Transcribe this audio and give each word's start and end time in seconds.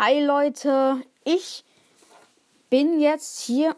Hi 0.00 0.24
Leute, 0.24 1.02
ich 1.24 1.64
bin 2.70 3.00
jetzt 3.00 3.40
hier. 3.40 3.74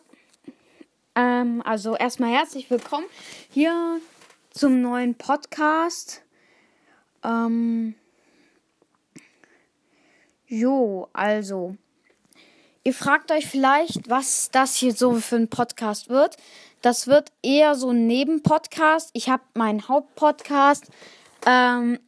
Ähm, 1.14 1.62
also 1.64 1.96
erstmal 1.96 2.30
herzlich 2.30 2.70
willkommen 2.70 3.06
hier 3.48 4.02
zum 4.50 4.82
neuen 4.82 5.14
Podcast. 5.14 6.20
Ähm, 7.24 7.94
jo, 10.46 11.08
also. 11.14 11.78
Ihr 12.84 12.92
fragt 12.92 13.32
euch 13.32 13.46
vielleicht, 13.46 14.10
was 14.10 14.50
das 14.50 14.76
hier 14.76 14.92
so 14.92 15.14
für 15.14 15.36
ein 15.36 15.48
Podcast 15.48 16.10
wird. 16.10 16.36
Das 16.82 17.06
wird 17.06 17.32
eher 17.42 17.74
so 17.74 17.92
ein 17.92 18.06
Nebenpodcast. 18.06 19.08
Ich 19.14 19.30
habe 19.30 19.44
meinen 19.54 19.88
Hauptpodcast 19.88 20.84
ähm, 21.46 21.98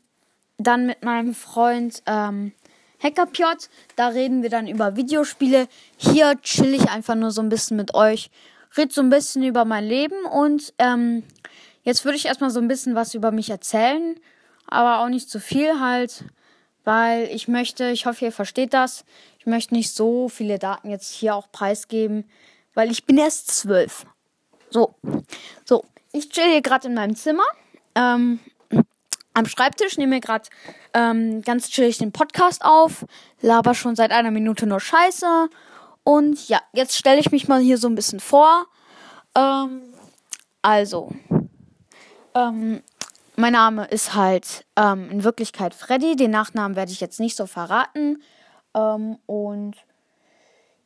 dann 0.58 0.84
mit 0.84 1.02
meinem 1.02 1.32
Freund 1.34 2.02
ähm, 2.04 2.52
Hackerpjot. 3.02 3.68
Da 3.96 4.08
reden 4.08 4.42
wir 4.42 4.50
dann 4.50 4.66
über 4.66 4.96
Videospiele. 4.96 5.68
Hier 5.96 6.40
chill 6.42 6.74
ich 6.74 6.88
einfach 6.90 7.14
nur 7.14 7.30
so 7.30 7.42
ein 7.42 7.48
bisschen 7.48 7.76
mit 7.76 7.94
euch. 7.94 8.30
Red 8.76 8.92
so 8.92 9.02
ein 9.02 9.10
bisschen 9.10 9.42
über 9.42 9.64
mein 9.64 9.84
Leben 9.84 10.24
und 10.24 10.72
ähm, 10.78 11.24
jetzt 11.82 12.04
würde 12.04 12.16
ich 12.16 12.26
erstmal 12.26 12.50
so 12.50 12.60
ein 12.60 12.68
bisschen 12.68 12.94
was 12.94 13.14
über 13.14 13.30
mich 13.30 13.50
erzählen. 13.50 14.16
Aber 14.66 15.00
auch 15.00 15.08
nicht 15.08 15.28
zu 15.28 15.40
viel 15.40 15.80
halt, 15.80 16.24
weil 16.84 17.24
ich 17.24 17.48
möchte, 17.48 17.90
ich 17.90 18.06
hoffe, 18.06 18.24
ihr 18.24 18.32
versteht 18.32 18.72
das. 18.72 19.04
Ich 19.38 19.46
möchte 19.46 19.74
nicht 19.74 19.94
so 19.94 20.28
viele 20.28 20.58
Daten 20.58 20.88
jetzt 20.88 21.12
hier 21.12 21.34
auch 21.34 21.50
preisgeben, 21.52 22.24
weil 22.74 22.90
ich 22.90 23.04
bin 23.04 23.18
erst 23.18 23.50
zwölf. 23.50 24.06
So, 24.70 24.94
so, 25.64 25.84
ich 26.12 26.30
chill 26.30 26.50
hier 26.50 26.62
gerade 26.62 26.88
in 26.88 26.94
meinem 26.94 27.16
Zimmer. 27.16 27.44
Ähm, 27.94 28.40
am 29.34 29.46
Schreibtisch, 29.46 29.96
nehme 29.96 30.16
mir 30.16 30.20
gerade 30.20 30.48
ähm, 30.94 31.42
ganz 31.42 31.68
chillig 31.68 31.98
den 31.98 32.12
Podcast 32.12 32.64
auf, 32.64 33.06
laber 33.40 33.74
schon 33.74 33.96
seit 33.96 34.10
einer 34.10 34.30
Minute 34.30 34.66
nur 34.66 34.80
Scheiße. 34.80 35.48
Und 36.04 36.48
ja, 36.48 36.60
jetzt 36.72 36.96
stelle 36.96 37.20
ich 37.20 37.30
mich 37.30 37.48
mal 37.48 37.60
hier 37.60 37.78
so 37.78 37.88
ein 37.88 37.94
bisschen 37.94 38.20
vor. 38.20 38.66
Ähm, 39.34 39.82
also, 40.60 41.10
ähm, 42.34 42.82
mein 43.36 43.52
Name 43.52 43.86
ist 43.86 44.14
halt 44.14 44.64
ähm, 44.76 45.10
in 45.10 45.24
Wirklichkeit 45.24 45.74
Freddy. 45.74 46.16
Den 46.16 46.30
Nachnamen 46.30 46.76
werde 46.76 46.92
ich 46.92 47.00
jetzt 47.00 47.20
nicht 47.20 47.36
so 47.36 47.46
verraten. 47.46 48.22
Ähm, 48.74 49.18
und 49.26 49.76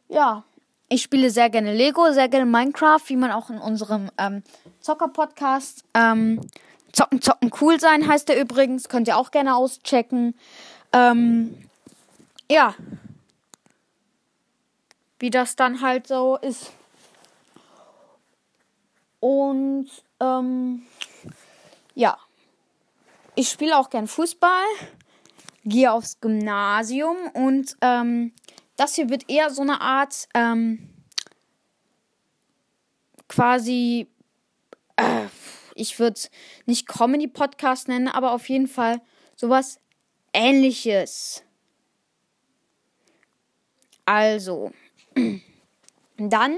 ja, 0.09 0.45
ich 0.89 1.03
spiele 1.03 1.31
sehr 1.31 1.51
gerne 1.51 1.75
Lego, 1.75 2.13
sehr 2.13 2.29
gerne 2.29 2.47
Minecraft, 2.47 3.03
wie 3.07 3.17
man 3.17 3.33
auch 3.33 3.51
in 3.51 3.59
unserem 3.59 4.11
ähm, 4.19 4.43
Zocker-Podcast 4.81 5.85
ähm, 5.95 6.41
Zocken, 6.97 7.21
zocken, 7.21 7.51
cool 7.61 7.79
sein 7.79 8.09
heißt 8.09 8.27
der 8.31 8.41
übrigens. 8.41 8.89
Könnt 8.89 9.07
ihr 9.07 9.19
auch 9.19 9.31
gerne 9.31 9.55
auschecken. 9.55 10.35
Ähm, 10.95 11.69
ja. 12.51 12.75
Wie 15.19 15.29
das 15.29 15.57
dann 15.57 15.83
halt 15.83 16.07
so 16.07 16.39
ist. 16.39 16.73
Und 19.21 19.91
ähm, 20.21 20.87
ja. 21.95 22.17
Ich 23.35 23.51
spiele 23.51 23.77
auch 23.77 23.91
gern 23.91 24.07
Fußball. 24.07 24.65
Gehe 25.67 25.93
aufs 25.93 26.19
Gymnasium 26.21 27.19
und 27.35 27.77
ähm, 27.83 28.33
das 28.77 28.95
hier 28.95 29.11
wird 29.11 29.29
eher 29.29 29.51
so 29.51 29.61
eine 29.61 29.83
Art 29.83 30.29
ähm, 30.33 30.89
quasi 33.29 34.07
äh, 34.97 35.27
ich 35.77 35.99
würde 35.99 36.15
es 36.15 36.31
nicht 36.67 36.89
Comedy-Podcast 36.89 37.89
nennen, 37.89 38.09
aber 38.09 38.33
auf 38.33 38.49
jeden 38.49 38.67
Fall 38.67 39.01
sowas 39.37 39.79
ähnliches. 40.33 41.43
Also, 44.05 44.73
dann 46.17 46.57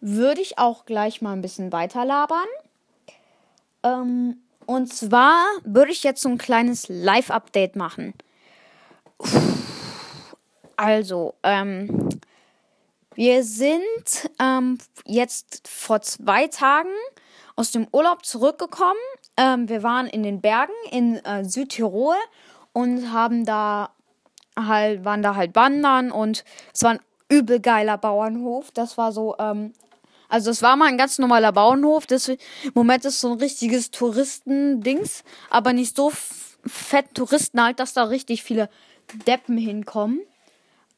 würde 0.00 0.40
ich 0.40 0.58
auch 0.58 0.86
gleich 0.86 1.22
mal 1.22 1.32
ein 1.32 1.42
bisschen 1.42 1.72
weiter 1.72 2.04
labern. 2.04 2.48
Ähm, 3.82 4.42
und 4.66 4.92
zwar 4.92 5.44
würde 5.64 5.92
ich 5.92 6.02
jetzt 6.02 6.22
so 6.22 6.28
ein 6.28 6.38
kleines 6.38 6.86
Live-Update 6.88 7.76
machen. 7.76 8.14
Also, 10.76 11.34
ähm, 11.42 12.08
wir 13.14 13.42
sind 13.42 14.30
ähm, 14.38 14.78
jetzt 15.04 15.66
vor 15.66 16.00
zwei 16.02 16.46
Tagen 16.46 16.94
aus 17.58 17.72
dem 17.72 17.88
Urlaub 17.90 18.24
zurückgekommen. 18.24 19.00
Ähm, 19.36 19.68
wir 19.68 19.82
waren 19.82 20.06
in 20.06 20.22
den 20.22 20.40
Bergen 20.40 20.72
in 20.92 21.16
äh, 21.24 21.44
Südtirol 21.44 22.14
und 22.72 23.12
haben 23.12 23.44
da 23.44 23.90
halt, 24.56 25.04
waren 25.04 25.22
da 25.22 25.34
halt 25.34 25.56
wandern 25.56 26.12
und 26.12 26.44
es 26.72 26.84
war 26.84 26.92
ein 26.92 27.00
übel 27.28 27.58
geiler 27.58 27.98
Bauernhof. 27.98 28.70
Das 28.70 28.96
war 28.96 29.10
so, 29.10 29.34
ähm, 29.40 29.72
also 30.28 30.52
es 30.52 30.62
war 30.62 30.76
mal 30.76 30.86
ein 30.86 30.98
ganz 30.98 31.18
normaler 31.18 31.50
Bauernhof. 31.50 32.06
Das, 32.06 32.28
Im 32.28 32.38
Moment 32.74 33.04
ist 33.04 33.20
so 33.20 33.32
ein 33.32 33.38
richtiges 33.38 33.90
Touristendings, 33.90 35.24
aber 35.50 35.72
nicht 35.72 35.96
so 35.96 36.12
fett 36.64 37.12
Touristen 37.14 37.60
halt, 37.60 37.80
dass 37.80 37.92
da 37.92 38.04
richtig 38.04 38.44
viele 38.44 38.70
Deppen 39.26 39.58
hinkommen. 39.58 40.20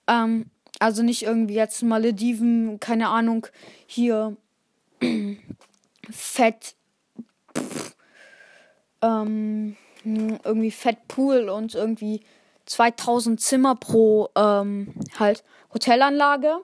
Ähm, 0.07 0.51
also 0.79 1.03
nicht 1.03 1.23
irgendwie 1.23 1.55
jetzt 1.55 1.83
Malediven, 1.83 2.81
keine 2.81 3.09
Ahnung, 3.09 3.47
hier 3.87 4.37
Fett. 6.11 6.75
Ähm, 9.03 9.77
irgendwie 10.05 10.71
Fettpool 10.71 11.49
und 11.49 11.75
irgendwie 11.75 12.23
2000 12.67 13.41
Zimmer 13.41 13.75
pro 13.75 14.29
ähm, 14.37 14.95
halt 15.19 15.43
Hotelanlage, 15.75 16.61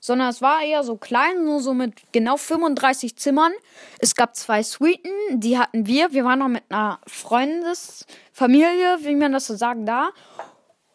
sondern 0.00 0.28
es 0.28 0.40
war 0.40 0.62
eher 0.62 0.84
so 0.84 0.96
klein, 0.96 1.44
nur 1.44 1.60
so 1.60 1.74
mit 1.74 2.12
genau 2.12 2.36
35 2.36 3.16
Zimmern. 3.16 3.52
Es 3.98 4.14
gab 4.14 4.36
zwei 4.36 4.62
Suiten, 4.62 5.10
die 5.32 5.58
hatten 5.58 5.86
wir. 5.86 6.12
Wir 6.12 6.24
waren 6.24 6.38
noch 6.38 6.48
mit 6.48 6.62
einer 6.68 7.00
Freundesfamilie, 7.06 8.98
wie 9.00 9.16
man 9.16 9.32
das 9.32 9.46
so 9.46 9.56
sagen 9.56 9.86
da. 9.86 10.10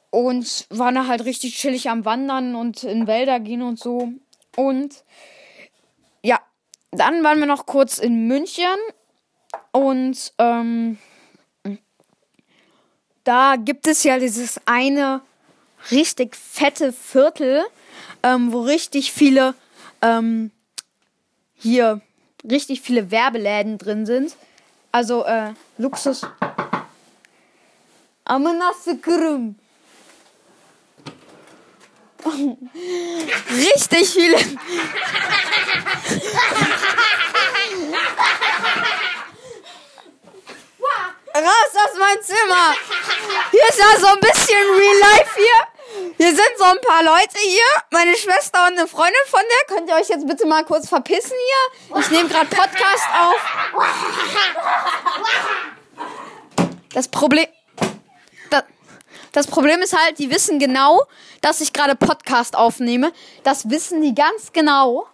Und 0.09 0.67
waren 0.69 0.95
da 0.95 1.07
halt 1.07 1.25
richtig 1.25 1.55
chillig 1.55 1.89
am 1.89 2.05
Wandern 2.05 2.55
und 2.55 2.83
in 2.83 3.07
Wälder 3.07 3.39
gehen 3.39 3.63
und 3.63 3.79
so. 3.79 4.13
Und 4.55 5.03
dann 6.95 7.23
waren 7.23 7.39
wir 7.39 7.45
noch 7.45 7.65
kurz 7.65 7.97
in 7.97 8.27
München 8.27 8.77
und 9.71 10.33
ähm, 10.37 10.97
da 13.23 13.55
gibt 13.57 13.87
es 13.87 14.03
ja 14.03 14.19
dieses 14.19 14.59
eine 14.65 15.21
richtig 15.91 16.35
fette 16.35 16.91
Viertel, 16.91 17.63
ähm, 18.21 18.51
wo 18.51 18.61
richtig 18.61 19.11
viele 19.11 19.55
ähm, 20.01 20.51
hier 21.55 22.01
richtig 22.49 22.81
viele 22.81 23.11
Werbeläden 23.11 23.77
drin 23.77 24.05
sind. 24.05 24.35
Also 24.91 25.23
äh, 25.25 25.53
Luxus. 25.77 26.25
Amanassekrum. 28.25 29.55
Richtig 33.51 34.09
viele. 34.09 34.37
Raus 41.35 41.73
aus 41.73 41.97
meinem 41.97 42.21
Zimmer! 42.21 42.75
Hier 43.51 43.67
ist 43.69 43.79
ja 43.79 43.99
so 43.99 44.07
ein 44.07 44.19
bisschen 44.19 44.57
Real 44.77 44.99
Life 44.99 45.31
hier. 45.35 46.13
Hier 46.17 46.27
sind 46.27 46.57
so 46.57 46.63
ein 46.63 46.79
paar 46.81 47.03
Leute 47.03 47.39
hier. 47.41 47.63
Meine 47.91 48.15
Schwester 48.15 48.67
und 48.67 48.77
eine 48.77 48.87
Freundin 48.87 49.15
von 49.27 49.41
der. 49.41 49.75
Könnt 49.75 49.89
ihr 49.89 49.95
euch 49.95 50.09
jetzt 50.09 50.27
bitte 50.27 50.45
mal 50.45 50.63
kurz 50.63 50.87
verpissen 50.87 51.35
hier? 51.89 51.99
Ich 51.99 52.09
nehme 52.11 52.29
gerade 52.29 52.47
Podcast 52.47 53.07
auf. 53.19 53.41
Das 56.93 57.07
Problem. 57.07 57.47
Das, 59.33 59.47
Problem 59.47 59.81
ist 59.81 59.97
halt, 59.97 60.19
die 60.19 60.29
wissen 60.29 60.59
genau, 60.59 61.01
dass 61.41 61.59
ich 61.59 61.73
gerade 61.73 61.95
Podcast 61.95 62.55
aufnehme. 62.55 63.11
Das 63.43 63.69
wissen 63.69 64.01
die 64.01 64.13
ganz 64.13 64.53
genau. 64.53 65.07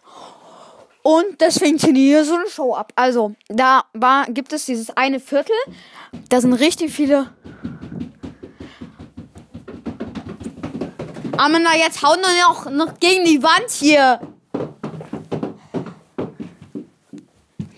Und 1.01 1.39
deswegen 1.39 1.79
ziehen 1.79 1.95
die 1.95 2.07
hier 2.07 2.25
so 2.25 2.35
eine 2.35 2.49
Show 2.49 2.75
ab. 2.75 2.91
Also, 2.95 3.33
da 3.47 3.85
war, 3.93 4.25
gibt 4.25 4.51
es 4.51 4.65
dieses 4.65 4.95
eine 4.95 5.21
Viertel. 5.21 5.55
Da 6.27 6.41
sind 6.41 6.53
richtig 6.53 6.91
viele. 6.91 7.33
Amanda, 11.37 11.73
jetzt 11.77 12.03
hauen 12.03 12.19
wir 12.19 12.47
noch, 12.47 12.69
noch 12.69 12.99
gegen 12.99 13.23
die 13.23 13.41
Wand 13.41 13.71
hier. 13.71 14.19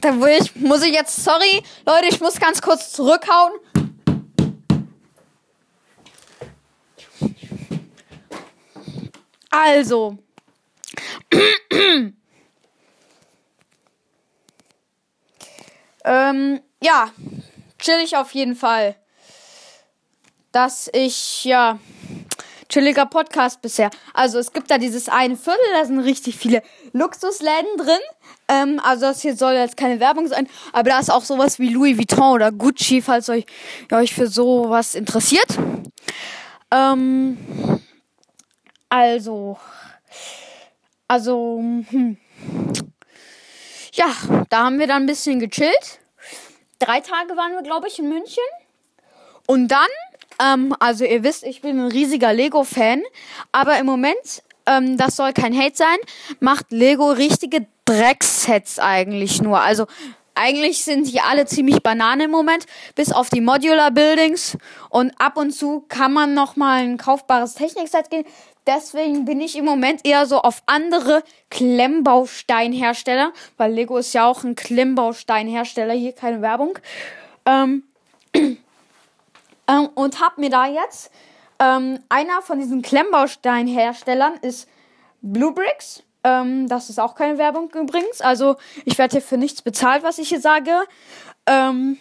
Da 0.01 0.19
will 0.19 0.39
ich, 0.41 0.55
muss 0.55 0.81
ich 0.81 0.94
jetzt, 0.94 1.23
sorry, 1.23 1.61
Leute, 1.85 2.07
ich 2.09 2.19
muss 2.19 2.39
ganz 2.39 2.59
kurz 2.59 2.91
zurückhauen. 2.91 3.51
Also. 9.51 10.18
ähm, 16.06 16.62
ja, 16.81 17.12
chillig 17.77 18.15
auf 18.18 18.31
jeden 18.31 18.56
Fall. 18.56 18.95
Dass 20.51 20.89
ich, 20.94 21.45
ja, 21.45 21.80
chilliger 22.71 23.06
Podcast 23.06 23.62
bisher. 23.62 23.89
Also 24.13 24.39
es 24.39 24.53
gibt 24.53 24.71
da 24.71 24.77
dieses 24.77 25.09
eine 25.09 25.36
Viertel, 25.36 25.59
da 25.74 25.86
sind 25.86 26.00
richtig 26.00 26.38
viele 26.38 26.63
Luxusläden 26.94 27.77
drin. 27.77 28.00
Ähm, 28.47 28.80
also 28.83 29.07
das 29.07 29.21
hier 29.21 29.36
soll 29.36 29.54
jetzt 29.54 29.77
keine 29.77 30.00
Werbung 30.00 30.27
sein, 30.27 30.47
aber 30.71 30.89
da 30.89 31.00
ist 31.00 31.12
auch 31.12 31.24
sowas 31.24 31.59
wie 31.59 31.69
Louis 31.69 31.97
Vuitton 31.97 32.33
oder 32.33 32.51
Gucci, 32.51 33.01
falls 33.01 33.30
euch, 33.30 33.45
ihr 33.89 33.97
euch 33.97 34.13
für 34.13 34.27
sowas 34.27 34.95
interessiert. 34.95 35.57
Ähm, 36.71 37.81
also, 38.91 39.57
also, 41.07 41.59
hm. 41.89 42.17
ja, 43.93 44.07
da 44.49 44.65
haben 44.65 44.79
wir 44.79 44.88
dann 44.88 45.03
ein 45.03 45.05
bisschen 45.05 45.39
gechillt. 45.39 45.99
Drei 46.79 46.99
Tage 46.99 47.38
waren 47.38 47.53
wir, 47.53 47.61
glaube 47.63 47.88
ich, 47.88 47.99
in 47.99 48.09
München. 48.09 48.43
Und 49.47 49.69
dann 49.69 49.88
ähm, 50.41 50.75
also 50.79 51.05
ihr 51.05 51.23
wisst, 51.23 51.43
ich 51.43 51.61
bin 51.61 51.79
ein 51.79 51.91
riesiger 51.91 52.33
Lego-Fan, 52.33 53.03
aber 53.51 53.77
im 53.77 53.85
Moment, 53.85 54.43
ähm, 54.65 54.97
das 54.97 55.15
soll 55.15 55.33
kein 55.33 55.57
Hate 55.57 55.75
sein, 55.75 55.97
macht 56.39 56.71
Lego 56.71 57.11
richtige 57.11 57.67
Drecksets 57.85 58.79
eigentlich 58.79 59.41
nur. 59.41 59.61
Also 59.61 59.85
eigentlich 60.33 60.83
sind 60.83 61.11
die 61.11 61.19
alle 61.19 61.45
ziemlich 61.45 61.83
Banane 61.83 62.23
im 62.25 62.31
Moment, 62.31 62.65
bis 62.95 63.11
auf 63.11 63.29
die 63.29 63.41
Modular 63.41 63.91
Buildings. 63.91 64.57
Und 64.89 65.13
ab 65.19 65.37
und 65.37 65.51
zu 65.51 65.81
kann 65.89 66.13
man 66.13 66.33
noch 66.33 66.55
mal 66.55 66.81
ein 66.81 66.97
kaufbares 66.97 67.53
Technikset 67.53 68.09
gehen. 68.09 68.25
Deswegen 68.67 69.25
bin 69.25 69.41
ich 69.41 69.57
im 69.57 69.65
Moment 69.65 70.05
eher 70.05 70.25
so 70.25 70.39
auf 70.39 70.61
andere 70.67 71.23
Klemmbausteinhersteller, 71.49 73.33
weil 73.57 73.73
Lego 73.73 73.97
ist 73.97 74.13
ja 74.13 74.27
auch 74.27 74.43
ein 74.43 74.55
Klemmbausteinhersteller. 74.55 75.93
Hier 75.93 76.13
keine 76.13 76.41
Werbung. 76.41 76.77
Ähm, 77.45 77.83
ähm, 78.35 78.57
und 79.95 80.21
habe 80.21 80.41
mir 80.41 80.51
da 80.51 80.67
jetzt 80.67 81.11
ähm, 81.59 81.99
einer 82.09 82.41
von 82.41 82.59
diesen 82.59 82.81
Klemmbausteinherstellern 82.81 84.35
ist 84.41 84.67
Bluebricks. 85.21 86.03
Ähm, 86.23 86.67
das 86.67 86.89
ist 86.89 86.99
auch 86.99 87.15
keine 87.15 87.37
Werbung 87.37 87.71
übrigens. 87.71 88.21
Also 88.21 88.57
ich 88.85 88.97
werde 88.97 89.13
hier 89.13 89.21
für 89.21 89.37
nichts 89.37 89.61
bezahlt, 89.61 90.03
was 90.03 90.17
ich 90.17 90.29
hier 90.29 90.41
sage. 90.41 90.71
Ähm, 91.47 91.97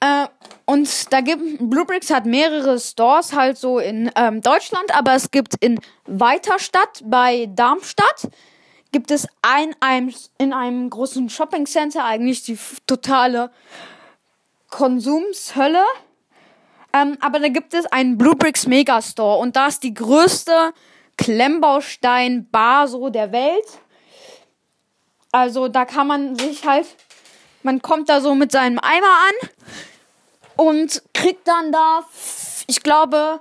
äh, 0.00 0.26
und 0.64 1.12
da 1.12 1.20
gibt 1.20 1.58
Bluebricks 1.58 2.10
hat 2.10 2.26
mehrere 2.26 2.78
Stores 2.78 3.34
halt 3.34 3.58
so 3.58 3.78
in 3.78 4.10
ähm, 4.16 4.40
Deutschland, 4.40 4.94
aber 4.96 5.14
es 5.14 5.30
gibt 5.30 5.56
in 5.60 5.80
Weiterstadt 6.06 7.02
bei 7.04 7.48
Darmstadt 7.54 8.28
gibt 8.92 9.10
es 9.10 9.26
ein, 9.42 9.74
ein 9.80 10.12
in 10.38 10.52
einem 10.52 10.90
großen 10.90 11.28
Shopping 11.28 11.66
Center 11.66 12.04
eigentlich 12.04 12.42
die 12.42 12.58
totale 12.86 13.50
Konsumshölle. 14.68 15.84
Ähm, 16.92 17.16
aber 17.20 17.38
da 17.38 17.48
gibt 17.48 17.74
es 17.74 17.86
einen 17.86 18.18
Bluebricks 18.18 18.66
Megastore 18.66 19.38
und 19.38 19.56
da 19.56 19.68
ist 19.68 19.82
die 19.82 19.94
größte 19.94 20.72
Klemmbaustein-Bar 21.18 22.88
so 22.88 23.10
der 23.10 23.30
Welt. 23.30 23.78
Also 25.30 25.68
da 25.68 25.84
kann 25.84 26.08
man 26.08 26.34
sich 26.34 26.66
halt, 26.66 26.86
man 27.62 27.80
kommt 27.82 28.08
da 28.08 28.20
so 28.20 28.34
mit 28.34 28.50
seinem 28.50 28.78
Eimer 28.80 29.06
an 29.06 29.48
und 30.60 31.02
kriegt 31.14 31.48
dann 31.48 31.72
da, 31.72 32.04
ich 32.66 32.82
glaube, 32.82 33.40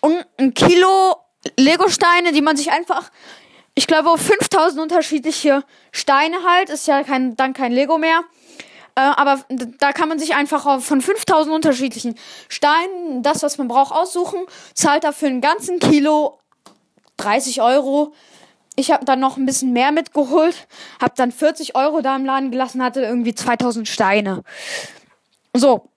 ein 0.00 0.54
Kilo 0.54 1.16
Lego-Steine, 1.58 2.32
die 2.32 2.40
man 2.40 2.56
sich 2.56 2.70
einfach, 2.70 3.10
ich 3.74 3.86
glaube, 3.86 4.16
5000 4.16 4.80
unterschiedliche 4.80 5.64
Steine 5.92 6.36
halt, 6.48 6.70
ist 6.70 6.86
ja 6.86 7.04
kein, 7.04 7.36
dann 7.36 7.52
kein 7.52 7.72
Lego 7.72 7.98
mehr. 7.98 8.22
Äh, 8.94 9.00
aber 9.00 9.44
da 9.78 9.92
kann 9.92 10.08
man 10.08 10.18
sich 10.18 10.34
einfach 10.34 10.80
von 10.80 11.02
5000 11.02 11.54
unterschiedlichen 11.54 12.14
Steinen 12.48 13.22
das, 13.22 13.42
was 13.42 13.58
man 13.58 13.68
braucht, 13.68 13.92
aussuchen. 13.92 14.46
Zahlt 14.72 15.04
dafür 15.04 15.28
einen 15.28 15.42
ganzen 15.42 15.78
Kilo 15.78 16.38
30 17.18 17.60
Euro. 17.60 18.14
Ich 18.76 18.92
habe 18.92 19.04
dann 19.04 19.20
noch 19.20 19.36
ein 19.36 19.44
bisschen 19.44 19.74
mehr 19.74 19.92
mitgeholt, 19.92 20.68
habe 21.02 21.12
dann 21.16 21.32
40 21.32 21.76
Euro 21.76 22.00
da 22.00 22.16
im 22.16 22.24
Laden 22.24 22.50
gelassen, 22.50 22.82
hatte 22.82 23.02
irgendwie 23.02 23.34
2000 23.34 23.86
Steine. 23.86 24.42
So, 25.54 25.88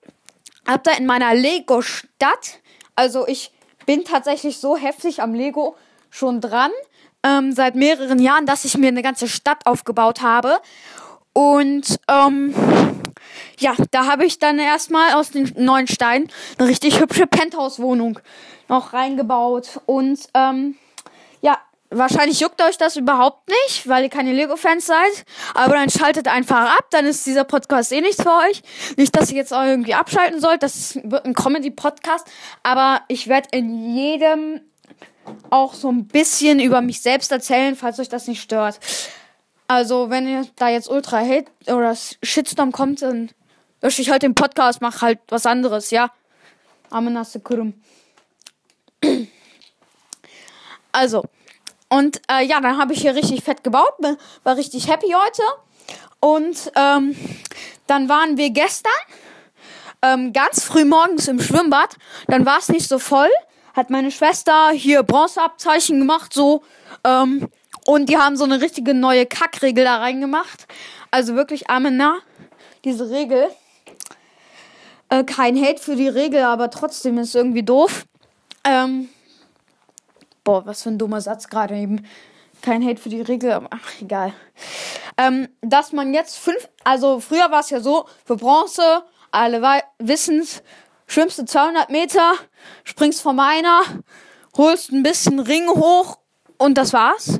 hab 0.67 0.83
da 0.83 0.91
in 0.91 1.05
meiner 1.05 1.33
Lego-Stadt, 1.33 2.59
also 2.95 3.27
ich 3.27 3.51
bin 3.85 4.03
tatsächlich 4.03 4.57
so 4.57 4.77
heftig 4.77 5.21
am 5.21 5.33
Lego 5.33 5.75
schon 6.09 6.41
dran, 6.41 6.71
ähm, 7.23 7.51
seit 7.51 7.75
mehreren 7.75 8.19
Jahren, 8.19 8.45
dass 8.45 8.65
ich 8.65 8.77
mir 8.77 8.87
eine 8.87 9.01
ganze 9.01 9.27
Stadt 9.27 9.65
aufgebaut 9.65 10.21
habe. 10.21 10.59
Und 11.33 11.99
ähm, 12.07 12.53
ja, 13.59 13.73
da 13.91 14.05
habe 14.05 14.25
ich 14.25 14.39
dann 14.39 14.59
erstmal 14.59 15.13
aus 15.13 15.31
den 15.31 15.51
neuen 15.57 15.87
Steinen 15.87 16.29
eine 16.57 16.67
richtig 16.67 16.99
hübsche 16.99 17.27
Penthouse-Wohnung 17.27 18.19
noch 18.67 18.93
reingebaut. 18.93 19.79
Und 19.85 20.19
ähm, 20.33 20.75
wahrscheinlich 21.91 22.39
juckt 22.39 22.61
euch 22.61 22.77
das 22.77 22.95
überhaupt 22.95 23.49
nicht, 23.49 23.87
weil 23.87 24.03
ihr 24.03 24.09
keine 24.09 24.33
Lego-Fans 24.33 24.85
seid. 24.85 25.25
Aber 25.53 25.75
dann 25.75 25.89
schaltet 25.89 26.27
einfach 26.27 26.77
ab, 26.77 26.85
dann 26.91 27.05
ist 27.05 27.25
dieser 27.25 27.43
Podcast 27.43 27.91
eh 27.91 28.01
nichts 28.01 28.23
für 28.23 28.31
euch. 28.49 28.63
Nicht, 28.97 29.15
dass 29.15 29.29
ihr 29.29 29.37
jetzt 29.37 29.53
auch 29.53 29.63
irgendwie 29.63 29.93
abschalten 29.93 30.39
sollt. 30.39 30.63
Das 30.63 30.95
wird 31.03 31.25
ein 31.25 31.33
Comedy-Podcast. 31.33 32.25
Aber 32.63 33.01
ich 33.07 33.27
werde 33.27 33.49
in 33.51 33.95
jedem 33.95 34.61
auch 35.49 35.73
so 35.73 35.91
ein 35.91 36.07
bisschen 36.07 36.59
über 36.59 36.81
mich 36.81 37.01
selbst 37.01 37.31
erzählen, 37.31 37.75
falls 37.75 37.99
euch 37.99 38.09
das 38.09 38.27
nicht 38.27 38.41
stört. 38.41 38.79
Also, 39.67 40.09
wenn 40.09 40.27
ihr 40.27 40.45
da 40.55 40.69
jetzt 40.69 40.89
Ultra 40.89 41.19
Hate 41.19 41.49
oder 41.67 41.95
Shitstorm 41.95 42.71
kommt, 42.71 43.01
dann 43.01 43.29
lösche 43.81 44.01
ich 44.01 44.09
halt 44.09 44.23
den 44.23 44.35
Podcast, 44.35 44.81
mach 44.81 45.01
halt 45.01 45.19
was 45.27 45.45
anderes, 45.45 45.91
ja. 45.91 46.11
Amenasse 46.89 47.39
Kurum. 47.39 47.73
Also, 50.91 51.23
und 51.91 52.21
äh, 52.31 52.45
ja, 52.45 52.61
dann 52.61 52.77
habe 52.77 52.93
ich 52.93 53.01
hier 53.01 53.15
richtig 53.15 53.43
fett 53.43 53.65
gebaut, 53.65 53.93
war 54.45 54.55
richtig 54.55 54.87
happy 54.87 55.13
heute. 55.13 55.43
Und 56.21 56.71
ähm, 56.77 57.17
dann 57.85 58.07
waren 58.07 58.37
wir 58.37 58.49
gestern 58.51 58.93
ähm, 60.01 60.31
ganz 60.31 60.63
früh 60.63 60.85
morgens 60.85 61.27
im 61.27 61.41
Schwimmbad. 61.41 61.97
Dann 62.27 62.45
war 62.45 62.59
es 62.59 62.69
nicht 62.69 62.87
so 62.87 62.97
voll. 62.97 63.29
Hat 63.73 63.89
meine 63.89 64.09
Schwester 64.09 64.69
hier 64.71 65.03
Bronzeabzeichen 65.03 65.99
gemacht, 65.99 66.33
so. 66.33 66.63
Ähm, 67.03 67.49
und 67.85 68.07
die 68.07 68.17
haben 68.17 68.37
so 68.37 68.45
eine 68.45 68.61
richtige 68.61 68.93
neue 68.93 69.25
Kackregel 69.25 69.83
da 69.83 69.97
reingemacht. 69.97 70.67
Also 71.11 71.35
wirklich 71.35 71.69
Amena, 71.69 72.19
diese 72.85 73.09
Regel. 73.09 73.49
Äh, 75.09 75.25
kein 75.25 75.61
Hate 75.61 75.81
für 75.81 75.97
die 75.97 76.07
Regel, 76.07 76.43
aber 76.43 76.69
trotzdem 76.69 77.17
ist 77.17 77.35
irgendwie 77.35 77.63
doof. 77.63 78.05
Ähm, 78.63 79.09
boah, 80.43 80.65
was 80.65 80.83
für 80.83 80.89
ein 80.89 80.97
dummer 80.97 81.21
Satz 81.21 81.47
gerade 81.47 81.75
eben. 81.75 82.05
Kein 82.61 82.85
Hate 82.85 83.01
für 83.01 83.09
die 83.09 83.21
Regel, 83.21 83.51
aber 83.51 83.69
ach, 83.71 84.01
egal. 84.01 84.33
Ähm, 85.17 85.49
dass 85.61 85.91
man 85.93 86.13
jetzt 86.13 86.37
fünf, 86.37 86.69
also 86.83 87.19
früher 87.19 87.49
war 87.51 87.61
es 87.61 87.71
ja 87.71 87.79
so, 87.79 88.05
für 88.23 88.35
Bronze, 88.35 89.03
alle 89.31 89.61
wissen's, 89.97 90.61
schwimmst 91.07 91.39
du 91.39 91.45
200 91.45 91.89
Meter, 91.89 92.33
springst 92.83 93.21
vom 93.21 93.39
Einer, 93.39 93.81
holst 94.55 94.91
ein 94.91 95.03
bisschen 95.03 95.39
Ring 95.39 95.67
hoch 95.69 96.19
und 96.57 96.77
das 96.77 96.93
war's. 96.93 97.37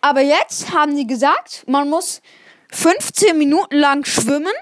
Aber 0.00 0.20
jetzt 0.20 0.72
haben 0.74 0.94
die 0.96 1.06
gesagt, 1.06 1.64
man 1.66 1.88
muss 1.88 2.20
15 2.72 3.36
Minuten 3.38 3.76
lang 3.76 4.04
schwimmen 4.04 4.52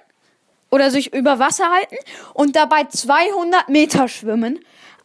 oder 0.70 0.90
sich 0.90 1.12
über 1.12 1.38
Wasser 1.38 1.70
halten 1.70 1.96
und 2.34 2.54
dabei 2.54 2.84
200 2.84 3.68
Meter 3.68 4.06
schwimmen. 4.06 4.60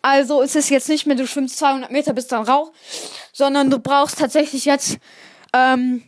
Also 0.06 0.44
ist 0.44 0.56
es 0.56 0.70
jetzt 0.70 0.88
nicht 0.88 1.08
mehr, 1.08 1.16
du 1.16 1.26
schwimmst 1.26 1.58
200 1.58 1.90
Meter 1.90 2.14
bis 2.14 2.28
dann 2.28 2.44
Rauch, 2.44 2.72
sondern 3.34 3.72
du 3.72 3.80
brauchst 3.80 4.20
tatsächlich 4.20 4.64
jetzt 4.66 5.00
ähm, 5.52 6.04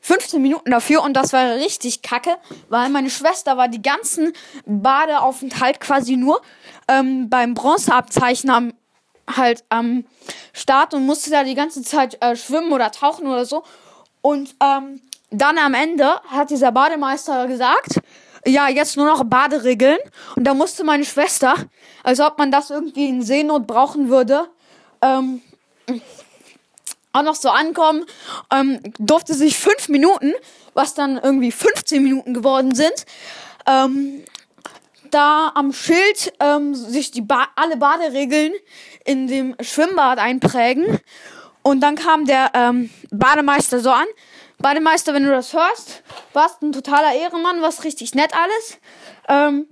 15 0.00 0.42
Minuten 0.42 0.70
dafür 0.70 1.02
und 1.02 1.14
das 1.14 1.32
war 1.32 1.54
richtig 1.54 2.02
kacke, 2.02 2.36
weil 2.68 2.90
meine 2.90 3.08
Schwester 3.08 3.56
war 3.56 3.68
die 3.68 3.80
ganzen 3.80 4.34
Badeaufenthalt 4.66 5.80
quasi 5.80 6.18
nur 6.18 6.42
ähm, 6.86 7.30
beim 7.30 7.54
Bronzeabzeichen 7.54 8.50
am 8.50 8.74
halt 9.34 9.64
am 9.70 10.04
Start 10.52 10.92
und 10.92 11.06
musste 11.06 11.30
da 11.30 11.44
die 11.44 11.54
ganze 11.54 11.80
Zeit 11.80 12.22
äh, 12.22 12.36
schwimmen 12.36 12.72
oder 12.72 12.92
tauchen 12.92 13.26
oder 13.26 13.46
so. 13.46 13.64
Und 14.20 14.54
ähm, 14.62 15.00
dann 15.30 15.56
am 15.56 15.72
Ende 15.72 16.20
hat 16.28 16.50
dieser 16.50 16.72
Bademeister 16.72 17.46
gesagt, 17.46 18.00
ja, 18.46 18.68
jetzt 18.68 18.96
nur 18.96 19.06
noch 19.06 19.24
Baderegeln. 19.24 19.98
Und 20.36 20.44
da 20.44 20.54
musste 20.54 20.84
meine 20.84 21.04
Schwester, 21.04 21.54
als 22.02 22.20
ob 22.20 22.38
man 22.38 22.50
das 22.50 22.70
irgendwie 22.70 23.08
in 23.08 23.22
Seenot 23.22 23.66
brauchen 23.66 24.08
würde, 24.08 24.48
ähm, 25.02 25.42
auch 27.12 27.22
noch 27.22 27.34
so 27.34 27.48
ankommen, 27.50 28.04
ähm, 28.52 28.80
durfte 28.98 29.34
sich 29.34 29.58
fünf 29.58 29.88
Minuten, 29.88 30.32
was 30.74 30.94
dann 30.94 31.18
irgendwie 31.18 31.50
15 31.50 32.02
Minuten 32.02 32.34
geworden 32.34 32.74
sind, 32.74 33.06
ähm, 33.66 34.22
da 35.10 35.52
am 35.54 35.72
Schild 35.72 36.32
ähm, 36.40 36.74
sich 36.74 37.10
die 37.10 37.22
ba 37.22 37.48
alle 37.56 37.76
Baderegeln 37.76 38.52
in 39.04 39.28
dem 39.28 39.54
Schwimmbad 39.60 40.18
einprägen. 40.18 41.00
Und 41.62 41.80
dann 41.80 41.96
kam 41.96 42.26
der 42.26 42.50
ähm, 42.54 42.90
Bademeister 43.10 43.80
so 43.80 43.90
an. 43.90 44.06
Bademeister, 44.58 45.14
wenn 45.14 45.24
du 45.24 45.30
das 45.30 45.52
hörst, 45.52 46.02
warst 46.32 46.62
ein 46.62 46.72
totaler 46.72 47.14
Ehrenmann, 47.14 47.62
was 47.62 47.84
richtig 47.84 48.14
nett 48.14 48.32
alles. 48.34 48.78
Ähm, 49.28 49.66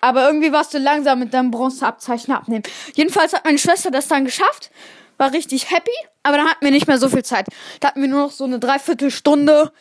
Aber 0.00 0.26
irgendwie 0.26 0.52
warst 0.52 0.74
du 0.74 0.78
langsam 0.78 1.20
mit 1.20 1.32
deinem 1.32 1.50
Bronzeabzeichen 1.52 2.34
abnehmen. 2.34 2.64
Jedenfalls 2.94 3.32
hat 3.32 3.44
meine 3.44 3.58
Schwester 3.58 3.90
das 3.90 4.08
dann 4.08 4.24
geschafft. 4.24 4.70
War 5.16 5.32
richtig 5.32 5.70
happy. 5.70 5.92
Aber 6.24 6.36
dann 6.36 6.48
hatten 6.48 6.64
wir 6.64 6.72
nicht 6.72 6.88
mehr 6.88 6.98
so 6.98 7.08
viel 7.08 7.24
Zeit. 7.24 7.46
Da 7.80 7.88
hatten 7.88 8.00
wir 8.00 8.08
nur 8.08 8.22
noch 8.24 8.32
so 8.32 8.44
eine 8.44 8.58
Dreiviertelstunde 8.58 9.72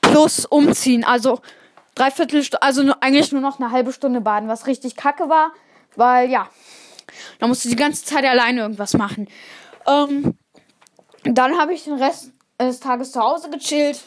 plus 0.00 0.44
umziehen. 0.46 1.04
Also 1.04 1.40
Dreiviertelstunde, 1.94 2.62
also 2.62 2.82
nur, 2.82 3.02
eigentlich 3.02 3.30
nur 3.30 3.40
noch 3.40 3.60
eine 3.60 3.70
halbe 3.70 3.92
Stunde 3.92 4.20
baden, 4.20 4.48
was 4.48 4.66
richtig 4.66 4.96
kacke 4.96 5.28
war. 5.28 5.52
Weil 5.94 6.28
ja, 6.28 6.48
da 7.38 7.46
musste 7.46 7.68
die 7.68 7.76
ganze 7.76 8.04
Zeit 8.04 8.24
alleine 8.24 8.60
irgendwas 8.62 8.94
machen. 8.94 9.28
Ähm, 9.86 10.36
dann 11.22 11.56
habe 11.58 11.72
ich 11.72 11.84
den 11.84 11.94
Rest 11.94 12.32
des 12.66 12.80
Tages 12.80 13.12
zu 13.12 13.20
Hause 13.20 13.50
gechillt, 13.50 14.00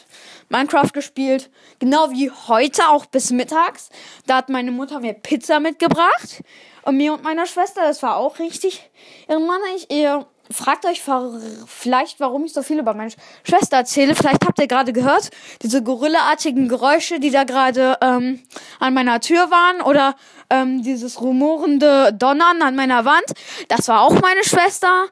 Minecraft 0.48 0.92
gespielt, 0.92 1.50
genau 1.78 2.10
wie 2.10 2.30
heute 2.30 2.88
auch 2.88 3.06
bis 3.06 3.30
mittags. 3.30 3.88
Da 4.26 4.36
hat 4.36 4.48
meine 4.48 4.70
Mutter 4.70 5.00
mir 5.00 5.14
Pizza 5.14 5.60
mitgebracht 5.60 6.42
und 6.82 6.96
mir 6.96 7.14
und 7.14 7.22
meiner 7.22 7.46
Schwester, 7.46 7.82
das 7.82 8.02
war 8.02 8.16
auch 8.16 8.38
richtig. 8.38 8.90
Irgendwann 9.28 9.60
ich 9.76 9.90
ihr 9.90 10.26
fragt 10.50 10.84
euch 10.84 11.02
vielleicht, 11.66 12.20
warum 12.20 12.44
ich 12.44 12.52
so 12.52 12.62
viel 12.62 12.78
über 12.78 12.94
meine 12.94 13.12
Schwester 13.44 13.78
erzähle. 13.78 14.14
Vielleicht 14.14 14.44
habt 14.44 14.58
ihr 14.58 14.66
gerade 14.66 14.92
gehört, 14.92 15.30
diese 15.62 15.82
gorillaartigen 15.82 16.68
Geräusche, 16.68 17.20
die 17.20 17.30
da 17.30 17.44
gerade 17.44 17.96
ähm, 18.00 18.42
an 18.78 18.94
meiner 18.94 19.20
Tür 19.20 19.50
waren 19.50 19.80
oder 19.80 20.14
ähm, 20.50 20.82
dieses 20.82 21.20
rumorende 21.20 22.12
Donnern 22.12 22.62
an 22.62 22.76
meiner 22.76 23.04
Wand. 23.04 23.24
Das 23.68 23.88
war 23.88 24.02
auch 24.02 24.20
meine 24.20 24.44
Schwester. 24.44 25.06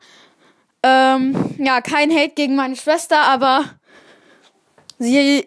Ähm, 0.83 1.55
ja, 1.59 1.81
kein 1.81 2.11
Hate 2.11 2.35
gegen 2.35 2.57
meine 2.57 2.77
Schwester, 2.77 3.19
aber 3.23 3.65
sie, 4.99 5.47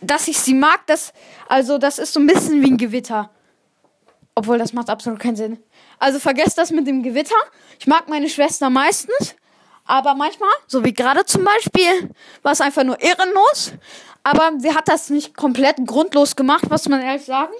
dass 0.00 0.28
ich 0.28 0.38
sie 0.38 0.54
mag, 0.54 0.86
das, 0.86 1.12
also 1.48 1.78
das 1.78 1.98
ist 1.98 2.12
so 2.12 2.20
ein 2.20 2.26
bisschen 2.26 2.62
wie 2.62 2.70
ein 2.70 2.76
Gewitter. 2.76 3.30
Obwohl, 4.34 4.58
das 4.58 4.72
macht 4.72 4.90
absolut 4.90 5.18
keinen 5.18 5.36
Sinn. 5.36 5.58
Also 5.98 6.20
vergesst 6.20 6.58
das 6.58 6.70
mit 6.70 6.86
dem 6.86 7.02
Gewitter. 7.02 7.34
Ich 7.80 7.86
mag 7.86 8.08
meine 8.08 8.28
Schwester 8.28 8.70
meistens, 8.70 9.34
aber 9.84 10.14
manchmal, 10.14 10.50
so 10.66 10.84
wie 10.84 10.92
gerade 10.92 11.24
zum 11.24 11.44
Beispiel, 11.44 12.10
war 12.42 12.52
es 12.52 12.60
einfach 12.60 12.84
nur 12.84 13.00
ehrenlos. 13.00 13.72
Aber 14.22 14.52
sie 14.58 14.74
hat 14.74 14.88
das 14.88 15.10
nicht 15.10 15.36
komplett 15.36 15.76
grundlos 15.86 16.36
gemacht, 16.36 16.64
was 16.68 16.88
man 16.88 17.00
ehrlich 17.00 17.24
sagen. 17.24 17.54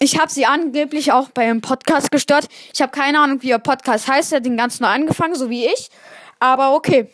Ich 0.00 0.18
habe 0.18 0.30
sie 0.30 0.44
angeblich 0.44 1.12
auch 1.12 1.28
bei 1.28 1.44
einem 1.44 1.60
Podcast 1.60 2.10
gestört. 2.10 2.48
Ich 2.72 2.82
habe 2.82 2.90
keine 2.90 3.20
Ahnung, 3.20 3.42
wie 3.42 3.50
ihr 3.50 3.58
Podcast 3.58 4.08
heißt. 4.08 4.32
Er 4.32 4.36
hat 4.36 4.44
den 4.44 4.56
ganz 4.56 4.80
neu 4.80 4.88
angefangen, 4.88 5.36
so 5.36 5.48
wie 5.50 5.66
ich. 5.66 5.88
Aber 6.40 6.74
okay. 6.74 7.08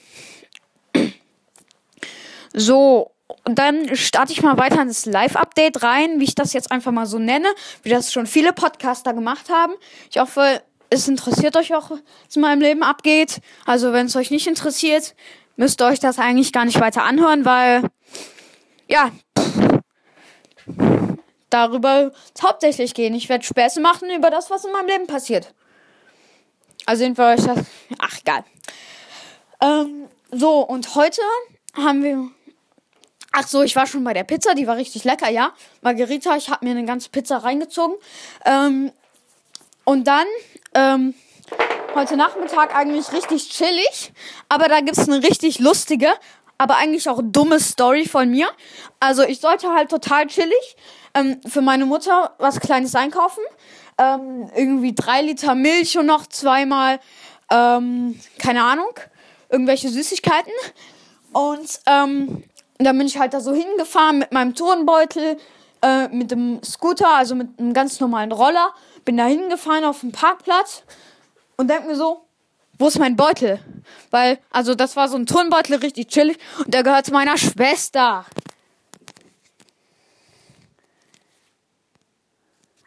So, 2.53 3.12
dann 3.45 3.95
starte 3.97 4.33
ich 4.33 4.43
mal 4.43 4.59
weiter 4.59 4.83
ins 4.83 5.07
Live-Update 5.07 5.83
rein, 5.83 6.21
wie 6.21 6.25
ich 6.25 6.35
das 6.35 6.53
jetzt 6.53 6.71
einfach 6.73 6.93
mal 6.93 7.07
so 7.07 7.19
nenne, 7.19 7.49
wie 7.83 7.91
das 7.91 8.12
schon 8.12 8.27
viele 8.27 8.53
Podcaster 8.53 9.12
gemacht 9.12 9.50
haben. 9.50 9.75
Ich 10.11 10.19
hoffe, 10.19 10.62
es 10.91 11.07
interessiert 11.07 11.57
euch 11.57 11.75
auch, 11.75 11.91
was 11.91 12.37
in 12.37 12.43
meinem 12.43 12.61
Leben 12.61 12.83
abgeht. 12.83 13.41
Also, 13.65 13.93
wenn 13.93 14.07
es 14.07 14.17
euch 14.17 14.31
nicht 14.31 14.47
interessiert, 14.47 15.15
müsst 15.57 15.81
ihr 15.81 15.87
euch 15.87 16.00
das 16.00 16.19
eigentlich 16.19 16.53
gar 16.53 16.65
nicht 16.65 16.81
weiter 16.81 17.05
anhören, 17.05 17.45
weil, 17.45 17.85
ja, 18.89 19.11
darüber 21.49 22.12
hauptsächlich 22.43 22.95
gehen. 22.95 23.15
Ich 23.15 23.29
werde 23.29 23.45
Späße 23.45 23.81
machen 23.81 24.11
über 24.11 24.31
das, 24.31 24.50
was 24.50 24.65
in 24.65 24.73
meinem 24.73 24.89
Leben 24.89 25.07
passiert. 25.07 25.55
Also, 26.87 27.05
jedenfalls, 27.05 27.47
ach, 27.99 28.19
egal. 28.21 28.45
Ähm, 29.61 30.09
so, 30.31 30.61
und 30.61 30.95
heute 30.95 31.23
haben 31.75 32.02
wir. 32.02 32.31
Ach 33.33 33.47
so, 33.47 33.62
ich 33.62 33.76
war 33.76 33.87
schon 33.87 34.02
bei 34.02 34.12
der 34.12 34.25
Pizza, 34.25 34.55
die 34.55 34.67
war 34.67 34.76
richtig 34.76 35.05
lecker, 35.05 35.31
ja. 35.31 35.52
Margarita, 35.83 36.37
ich 36.37 36.50
habe 36.50 36.64
mir 36.64 36.73
eine 36.73 36.85
ganze 36.85 37.11
Pizza 37.11 37.38
reingezogen. 37.38 37.95
Ähm, 38.45 38.90
und 39.85 40.05
dann, 40.05 40.26
ähm, 40.75 41.14
heute 41.95 42.17
Nachmittag 42.17 42.75
eigentlich 42.75 43.12
richtig 43.12 43.49
chillig. 43.50 44.12
Aber 44.49 44.67
da 44.69 44.81
gibt's 44.81 45.09
eine 45.09 45.23
richtig 45.23 45.61
lustige, 45.61 46.09
aber 46.59 46.76
eigentlich 46.76 47.09
auch 47.09 47.21
dumme 47.23 47.61
Story 47.61 48.07
von 48.07 48.31
mir. 48.31 48.49
Also 48.99 49.23
ich 49.23 49.40
sollte 49.40 49.73
halt 49.73 49.90
total 49.90 50.26
chillig 50.26 50.76
ähm, 51.14 51.40
für 51.47 51.61
meine 51.61 51.87
Mutter 51.87 52.35
was 52.38 52.59
Kleines 52.59 52.97
einkaufen. 52.97 53.43
Ähm, 53.97 54.50
irgendwie 54.57 54.95
drei 54.95 55.23
Liter 55.23 55.55
Milch 55.55 55.97
und 55.99 56.07
noch 56.07 56.26
zweimal, 56.26 56.99
ähm, 57.50 58.19
keine 58.38 58.64
Ahnung 58.64 58.93
irgendwelche 59.50 59.88
Süßigkeiten. 59.88 60.52
Und 61.33 61.80
ähm, 61.87 62.45
dann 62.78 62.99
bin 62.99 63.07
ich 63.07 63.19
halt 63.19 63.35
da 63.35 63.40
so 63.40 63.52
hingefahren 63.52 64.19
mit 64.19 64.33
meinem 64.33 64.54
Turnbeutel, 64.54 65.37
äh, 65.83 66.09
mit 66.09 66.30
dem 66.30 66.62
Scooter, 66.62 67.09
also 67.09 67.35
mit 67.35 67.59
einem 67.59 67.73
ganz 67.73 68.00
normalen 68.00 68.33
Roller. 68.33 68.75
Bin 69.04 69.16
da 69.16 69.26
hingefahren 69.26 69.85
auf 69.85 70.00
den 70.00 70.12
Parkplatz 70.12 70.83
und 71.57 71.69
denk 71.69 71.87
mir 71.87 71.97
so, 71.97 72.25
wo 72.78 72.88
ist 72.88 72.99
mein 72.99 73.16
Beutel? 73.16 73.61
Weil, 74.11 74.38
also 74.50 74.75
das 74.75 74.97
war 74.97 75.09
so 75.09 75.16
ein 75.16 75.26
Turnbeutel, 75.26 75.76
richtig 75.76 76.09
chillig 76.09 76.38
und 76.64 76.73
der 76.73 76.83
gehört 76.83 77.07
zu 77.07 77.12
meiner 77.12 77.37
Schwester. 77.37 78.25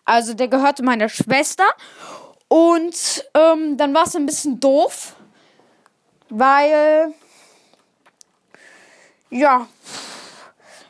Also 0.06 0.34
der 0.34 0.48
gehörte 0.48 0.84
meiner 0.84 1.10
Schwester 1.10 1.64
und 2.48 3.24
ähm, 3.34 3.78
dann 3.78 3.94
war 3.94 4.04
es 4.04 4.16
ein 4.16 4.26
bisschen 4.26 4.60
doof, 4.60 5.16
weil, 6.36 7.14
ja, 9.30 9.68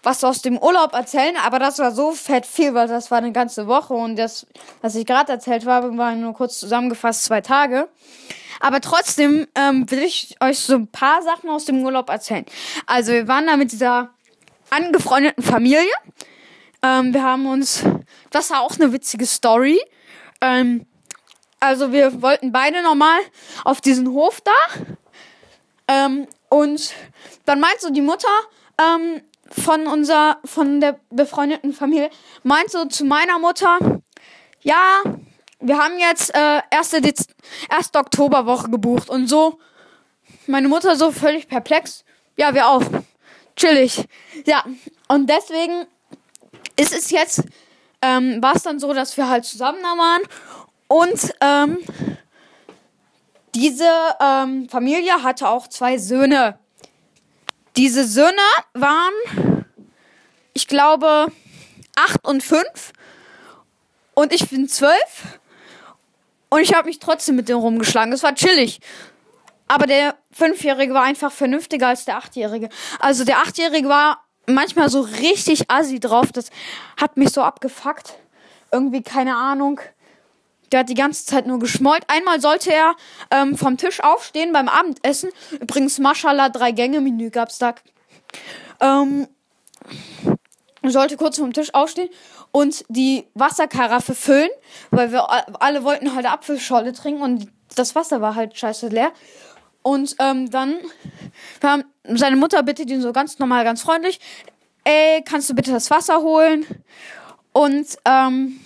was 0.04 0.24
aus 0.24 0.42
dem 0.42 0.58
Urlaub 0.58 0.94
erzählen, 0.94 1.36
aber 1.44 1.60
das 1.60 1.80
war 1.80 1.92
so 1.92 2.12
fett 2.12 2.46
viel, 2.46 2.74
weil 2.74 2.88
das 2.88 3.10
war 3.10 3.18
eine 3.18 3.32
ganze 3.32 3.68
Woche 3.68 3.94
und 3.94 4.18
das, 4.18 4.46
was 4.82 4.96
ich 4.96 5.06
gerade 5.06 5.32
erzählt 5.32 5.66
habe, 5.66 5.98
war 5.98 6.14
nur 6.14 6.34
kurz 6.34 6.60
zusammengefasst 6.60 7.24
zwei 7.24 7.42
Tage. 7.42 7.88
Aber 8.60 8.82
trotzdem 8.82 9.48
ähm, 9.56 9.90
will 9.90 10.04
ich 10.04 10.36
euch 10.42 10.60
so 10.60 10.76
ein 10.76 10.88
paar 10.88 11.22
Sachen 11.22 11.50
aus 11.50 11.66
dem 11.66 11.84
Urlaub 11.84 12.10
erzählen. 12.10 12.46
Also 12.86 13.14
wir 13.14 13.28
waren 13.28 13.48
da 13.48 13.58
mit 13.58 13.72
dieser 13.72 14.10
angefreundeten 14.70 15.44
Familie. 15.44 15.92
Ähm, 16.82 17.14
wir 17.14 17.24
haben 17.24 17.46
uns, 17.46 17.84
das 18.30 18.52
war 18.52 18.62
auch 18.62 18.76
eine 18.76 18.92
witzige 18.92 19.26
Story. 19.26 19.80
Ähm, 20.42 20.86
also 21.60 21.92
wir 21.92 22.22
wollten 22.22 22.52
beide 22.52 22.84
nochmal 22.84 23.20
auf 23.64 23.80
diesen 23.80 24.10
Hof 24.12 24.42
da. 24.42 24.52
Ähm, 25.88 26.28
und 26.50 26.94
dann 27.46 27.60
meint 27.60 27.80
so 27.80 27.90
die 27.90 28.02
Mutter, 28.02 28.28
ähm, 28.80 29.22
von 29.54 29.88
unserer, 29.88 30.38
von 30.46 30.82
der 30.82 31.00
befreundeten 31.10 31.74
Familie 31.74 32.10
meint 32.44 32.72
so 32.72 32.86
zu 32.86 33.06
meiner 33.06 33.40
Mutter, 33.40 33.78
ja, 34.62 35.02
wir 35.60 35.78
haben 35.78 35.98
jetzt 35.98 36.34
äh, 36.36 36.62
erste, 36.72 37.02
Dez 37.02 37.28
erste 37.70 38.00
Oktoberwoche 38.00 38.70
gebucht 38.70 39.10
und 39.10 39.28
so. 39.28 39.60
Meine 40.48 40.68
Mutter 40.68 40.96
so 40.96 41.12
völlig 41.12 41.48
perplex. 41.48 42.04
Ja, 42.36 42.54
wir 42.54 42.68
auch. 42.68 42.84
Chillig. 43.56 44.06
Ja, 44.46 44.64
und 45.08 45.30
deswegen 45.30 45.86
ist 46.76 46.94
es 46.94 47.12
jetzt, 47.12 47.44
ähm, 48.02 48.42
war 48.42 48.56
es 48.56 48.64
dann 48.64 48.80
so, 48.80 48.94
dass 48.94 49.16
wir 49.16 49.30
halt 49.30 49.46
zusammen 49.46 49.80
da 49.82 49.98
waren 49.98 50.22
und 50.88 51.34
ähm, 51.40 51.78
diese 53.56 53.88
ähm, 54.20 54.68
Familie 54.70 55.24
hatte 55.24 55.48
auch 55.48 55.68
zwei 55.68 55.98
Söhne. 55.98 56.58
Diese 57.76 58.06
Söhne 58.06 58.42
waren, 58.74 59.66
ich 60.54 60.68
glaube, 60.68 61.28
acht 61.96 62.26
und 62.28 62.44
fünf. 62.44 62.94
Und 64.14 64.32
ich 64.34 64.50
bin 64.50 64.68
zwölf. 64.68 65.40
Und 66.50 66.62
ich 66.62 66.74
habe 66.76 66.88
mich 66.88 67.00
trotzdem 67.00 67.36
mit 67.36 67.50
dem 67.50 67.58
rumgeschlagen. 67.58 68.14
Es 68.14 68.22
war 68.22 68.36
chillig. 68.36 68.80
Aber 69.68 69.88
der 69.88 70.16
Fünfjährige 70.32 70.94
war 70.94 71.04
einfach 71.04 71.32
vernünftiger 71.32 71.88
als 71.88 72.06
der 72.06 72.18
Achtjährige. 72.18 72.70
Also 73.00 73.26
der 73.26 73.40
Achtjährige 73.40 73.90
war 73.90 74.24
manchmal 74.46 74.90
so 74.90 75.02
richtig 75.02 75.72
assi 75.72 76.00
drauf. 76.00 76.32
Das 76.32 76.52
hat 76.98 77.18
mich 77.18 77.32
so 77.32 77.42
abgefuckt. 77.42 78.14
Irgendwie, 78.72 79.02
keine 79.02 79.36
Ahnung. 79.36 79.80
Der 80.74 80.80
hat 80.80 80.90
die 80.90 80.96
ganze 80.96 81.28
Zeit 81.28 81.46
nur 81.46 81.60
geschmollt. 81.60 82.04
Einmal 82.08 82.42
sollte 82.42 82.74
er 82.74 82.96
ähm, 83.30 83.56
vom 83.56 83.78
Tisch 83.78 84.02
aufstehen 84.02 84.52
beim 84.52 84.68
Abendessen. 84.68 85.30
Übrigens, 85.52 86.00
Maschallah, 86.00 86.50
drei 86.50 86.72
Gänge-Menü 86.72 87.30
gab's 87.30 87.60
da. 87.60 87.76
Ähm, 88.82 89.28
sollte 90.82 91.16
kurz 91.16 91.38
vom 91.38 91.54
Tisch 91.54 91.74
aufstehen 91.76 92.10
und 92.52 92.86
die 92.90 93.28
Wasserkaraffe 93.36 94.16
füllen, 94.16 94.50
weil 94.90 95.12
wir 95.12 95.30
alle 95.62 95.84
wollten 95.84 96.16
halt 96.16 96.26
Apfelscholle 96.26 96.92
trinken 96.92 97.22
und 97.22 97.48
das 97.76 97.94
Wasser 97.94 98.20
war 98.22 98.34
halt 98.34 98.58
scheiße 98.58 98.88
leer. 98.88 99.12
Und 99.84 100.16
ähm, 100.20 100.50
dann 100.50 100.78
haben 101.62 101.84
seine 102.04 102.36
Mutter 102.36 102.64
bittet 102.64 102.90
ihn 102.90 103.02
so 103.02 103.14
ganz 103.14 103.38
normal, 103.38 103.64
ganz 103.64 103.84
freundlich, 103.84 104.20
ey, 104.86 105.22
kannst 105.24 105.52
du 105.52 105.54
bitte 105.54 105.72
das 105.72 105.92
Wasser 105.92 106.22
holen? 106.22 106.66
Und 107.52 107.86
ähm, 108.06 108.60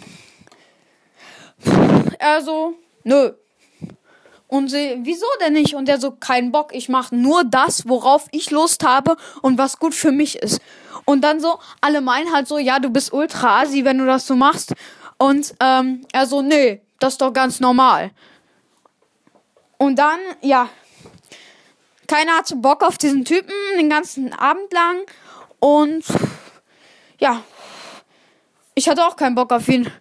er 2.20 2.42
so, 2.42 2.76
nö. 3.04 3.32
Und 4.48 4.70
sie, 4.70 4.98
wieso 5.02 5.26
denn 5.42 5.54
nicht? 5.54 5.76
Und 5.76 5.90
er 5.90 6.00
so, 6.00 6.12
kein 6.12 6.52
Bock, 6.52 6.74
ich 6.74 6.88
mache 6.88 7.16
nur 7.16 7.44
das, 7.44 7.88
worauf 7.88 8.28
ich 8.32 8.50
Lust 8.50 8.86
habe 8.86 9.18
und 9.42 9.58
was 9.58 9.78
gut 9.78 9.94
für 9.94 10.12
mich 10.12 10.38
ist. 10.38 10.62
Und 11.06 11.22
dann 11.22 11.40
so, 11.40 11.60
alle 11.82 12.02
meinen 12.02 12.32
halt 12.34 12.48
so, 12.48 12.58
ja, 12.58 12.80
du 12.80 12.90
bist 12.90 13.12
ultra 13.12 13.62
asi, 13.62 13.84
wenn 13.84 13.98
du 13.98 14.06
das 14.06 14.26
so 14.26 14.36
machst. 14.36 14.74
Und 15.18 15.54
ähm, 15.60 16.06
er 16.14 16.28
so, 16.28 16.42
nee, 16.42 16.82
das 17.00 17.14
ist 17.14 17.22
doch 17.22 17.34
ganz 17.34 17.60
normal. 17.60 18.12
Und 19.78 19.98
dann, 19.98 20.20
ja, 20.42 20.70
keiner 22.08 22.38
hatte 22.38 22.56
Bock 22.56 22.84
auf 22.84 22.98
diesen 22.98 23.26
Typen 23.26 23.54
den 23.78 23.90
ganzen 23.90 24.34
Abend 24.34 24.72
lang. 24.72 25.02
Und 25.60 26.06
ja, 27.20 27.44
ich 28.76 28.88
hatte 28.88 29.06
auch 29.06 29.16
keinen 29.16 29.36
Bock 29.36 29.52
auf 29.52 29.68
ihn. 29.68 29.92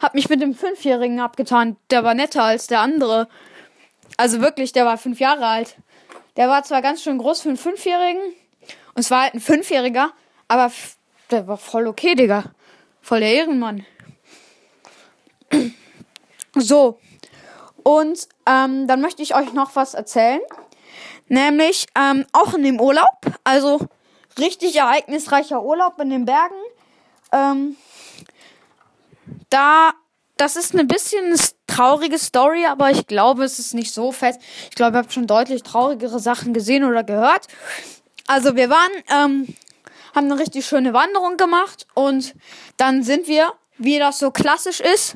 Hab 0.00 0.14
mich 0.14 0.28
mit 0.28 0.40
dem 0.40 0.54
Fünfjährigen 0.54 1.20
abgetan. 1.20 1.76
Der 1.90 2.04
war 2.04 2.14
netter 2.14 2.44
als 2.44 2.66
der 2.66 2.80
andere. 2.80 3.28
Also 4.16 4.40
wirklich, 4.40 4.72
der 4.72 4.84
war 4.84 4.98
fünf 4.98 5.20
Jahre 5.20 5.46
alt. 5.46 5.76
Der 6.36 6.48
war 6.48 6.62
zwar 6.62 6.82
ganz 6.82 7.02
schön 7.02 7.18
groß 7.18 7.42
für 7.42 7.48
einen 7.48 7.58
Fünfjährigen. 7.58 8.22
Und 8.94 9.00
es 9.00 9.10
war 9.10 9.22
halt 9.22 9.34
ein 9.34 9.40
Fünfjähriger. 9.40 10.10
Aber 10.46 10.70
der 11.30 11.46
war 11.46 11.56
voll 11.56 11.86
okay, 11.86 12.14
Digga. 12.14 12.44
Voll 13.00 13.20
der 13.20 13.32
Ehrenmann. 13.32 13.84
So. 16.54 16.98
Und 17.84 18.26
ähm, 18.46 18.88
dann 18.88 19.00
möchte 19.00 19.22
ich 19.22 19.36
euch 19.36 19.52
noch 19.52 19.76
was 19.76 19.94
erzählen. 19.94 20.40
Nämlich 21.28 21.86
ähm, 21.94 22.26
auch 22.32 22.54
in 22.54 22.62
dem 22.64 22.80
Urlaub. 22.80 23.06
Also 23.44 23.78
richtig 24.38 24.76
ereignisreicher 24.76 25.62
Urlaub 25.62 26.00
in 26.00 26.10
den 26.10 26.24
Bergen. 26.24 26.56
Ähm, 27.32 27.76
da, 29.50 29.92
das 30.36 30.56
ist 30.56 30.74
eine 30.74 30.84
bisschen 30.84 31.34
traurige 31.66 32.18
Story, 32.18 32.66
aber 32.66 32.90
ich 32.90 33.06
glaube, 33.06 33.44
es 33.44 33.58
ist 33.58 33.74
nicht 33.74 33.92
so 33.92 34.12
fest. 34.12 34.40
Ich 34.70 34.76
glaube, 34.76 34.96
ihr 34.96 35.00
habt 35.00 35.12
schon 35.12 35.26
deutlich 35.26 35.62
traurigere 35.62 36.18
Sachen 36.18 36.52
gesehen 36.52 36.84
oder 36.84 37.04
gehört. 37.04 37.46
Also 38.26 38.56
wir 38.56 38.70
waren, 38.70 38.92
ähm, 39.10 39.54
haben 40.14 40.30
eine 40.30 40.38
richtig 40.38 40.66
schöne 40.66 40.92
Wanderung 40.92 41.36
gemacht 41.36 41.86
und 41.94 42.34
dann 42.76 43.02
sind 43.02 43.28
wir, 43.28 43.52
wie 43.78 43.98
das 43.98 44.18
so 44.18 44.30
klassisch 44.30 44.80
ist, 44.80 45.14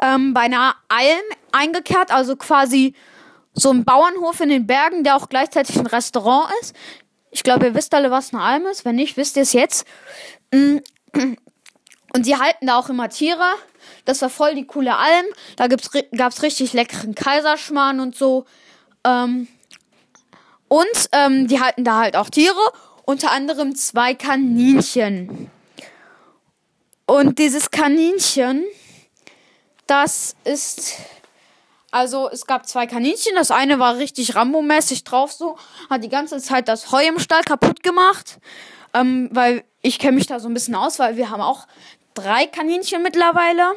ähm, 0.00 0.34
bei 0.34 0.42
einer 0.42 0.74
Alm 0.88 1.22
eingekehrt, 1.52 2.12
also 2.12 2.36
quasi 2.36 2.94
so 3.54 3.70
ein 3.70 3.84
Bauernhof 3.84 4.40
in 4.40 4.48
den 4.48 4.66
Bergen, 4.66 5.04
der 5.04 5.16
auch 5.16 5.28
gleichzeitig 5.28 5.78
ein 5.78 5.86
Restaurant 5.86 6.52
ist. 6.60 6.74
Ich 7.30 7.42
glaube, 7.42 7.66
ihr 7.66 7.74
wisst 7.74 7.94
alle, 7.94 8.10
was 8.10 8.32
eine 8.32 8.42
Alm 8.42 8.66
ist. 8.66 8.84
Wenn 8.84 8.96
nicht, 8.96 9.16
wisst 9.16 9.36
ihr 9.36 9.42
es 9.42 9.52
jetzt. 9.52 9.86
Mm. 10.52 10.78
Und 12.14 12.26
die 12.26 12.36
halten 12.36 12.66
da 12.66 12.78
auch 12.78 12.90
immer 12.90 13.08
Tiere. 13.08 13.54
Das 14.04 14.22
war 14.22 14.30
voll 14.30 14.54
die 14.54 14.66
coole 14.66 14.96
Alm. 14.96 15.26
Da 15.56 15.66
gibt's, 15.66 15.90
gab's 16.16 16.42
richtig 16.42 16.72
leckeren 16.72 17.14
Kaiserschmarrn 17.14 18.00
und 18.00 18.16
so. 18.16 18.44
Ähm, 19.04 19.48
und 20.68 21.08
ähm, 21.12 21.48
die 21.48 21.60
halten 21.60 21.84
da 21.84 21.98
halt 21.98 22.16
auch 22.16 22.30
Tiere. 22.30 22.60
Unter 23.04 23.32
anderem 23.32 23.74
zwei 23.74 24.14
Kaninchen. 24.14 25.50
Und 27.06 27.38
dieses 27.38 27.70
Kaninchen, 27.70 28.64
das 29.86 30.36
ist 30.44 30.94
also 31.92 32.30
es 32.30 32.46
gab 32.46 32.66
zwei 32.66 32.86
Kaninchen. 32.86 33.34
Das 33.36 33.50
eine 33.50 33.78
war 33.78 33.98
richtig 33.98 34.34
Rambo-mäßig 34.34 35.04
drauf 35.04 35.30
so, 35.30 35.56
hat 35.90 36.02
die 36.02 36.08
ganze 36.08 36.38
Zeit 36.38 36.66
das 36.66 36.90
Heu 36.90 37.06
im 37.06 37.18
Stall 37.18 37.42
kaputt 37.42 37.82
gemacht. 37.82 38.38
Ähm, 38.94 39.28
weil 39.32 39.62
ich 39.82 39.98
kenne 39.98 40.16
mich 40.16 40.26
da 40.26 40.40
so 40.40 40.48
ein 40.48 40.54
bisschen 40.54 40.74
aus, 40.74 40.98
weil 40.98 41.16
wir 41.16 41.30
haben 41.30 41.42
auch 41.42 41.66
drei 42.14 42.46
Kaninchen 42.46 43.02
mittlerweile. 43.02 43.72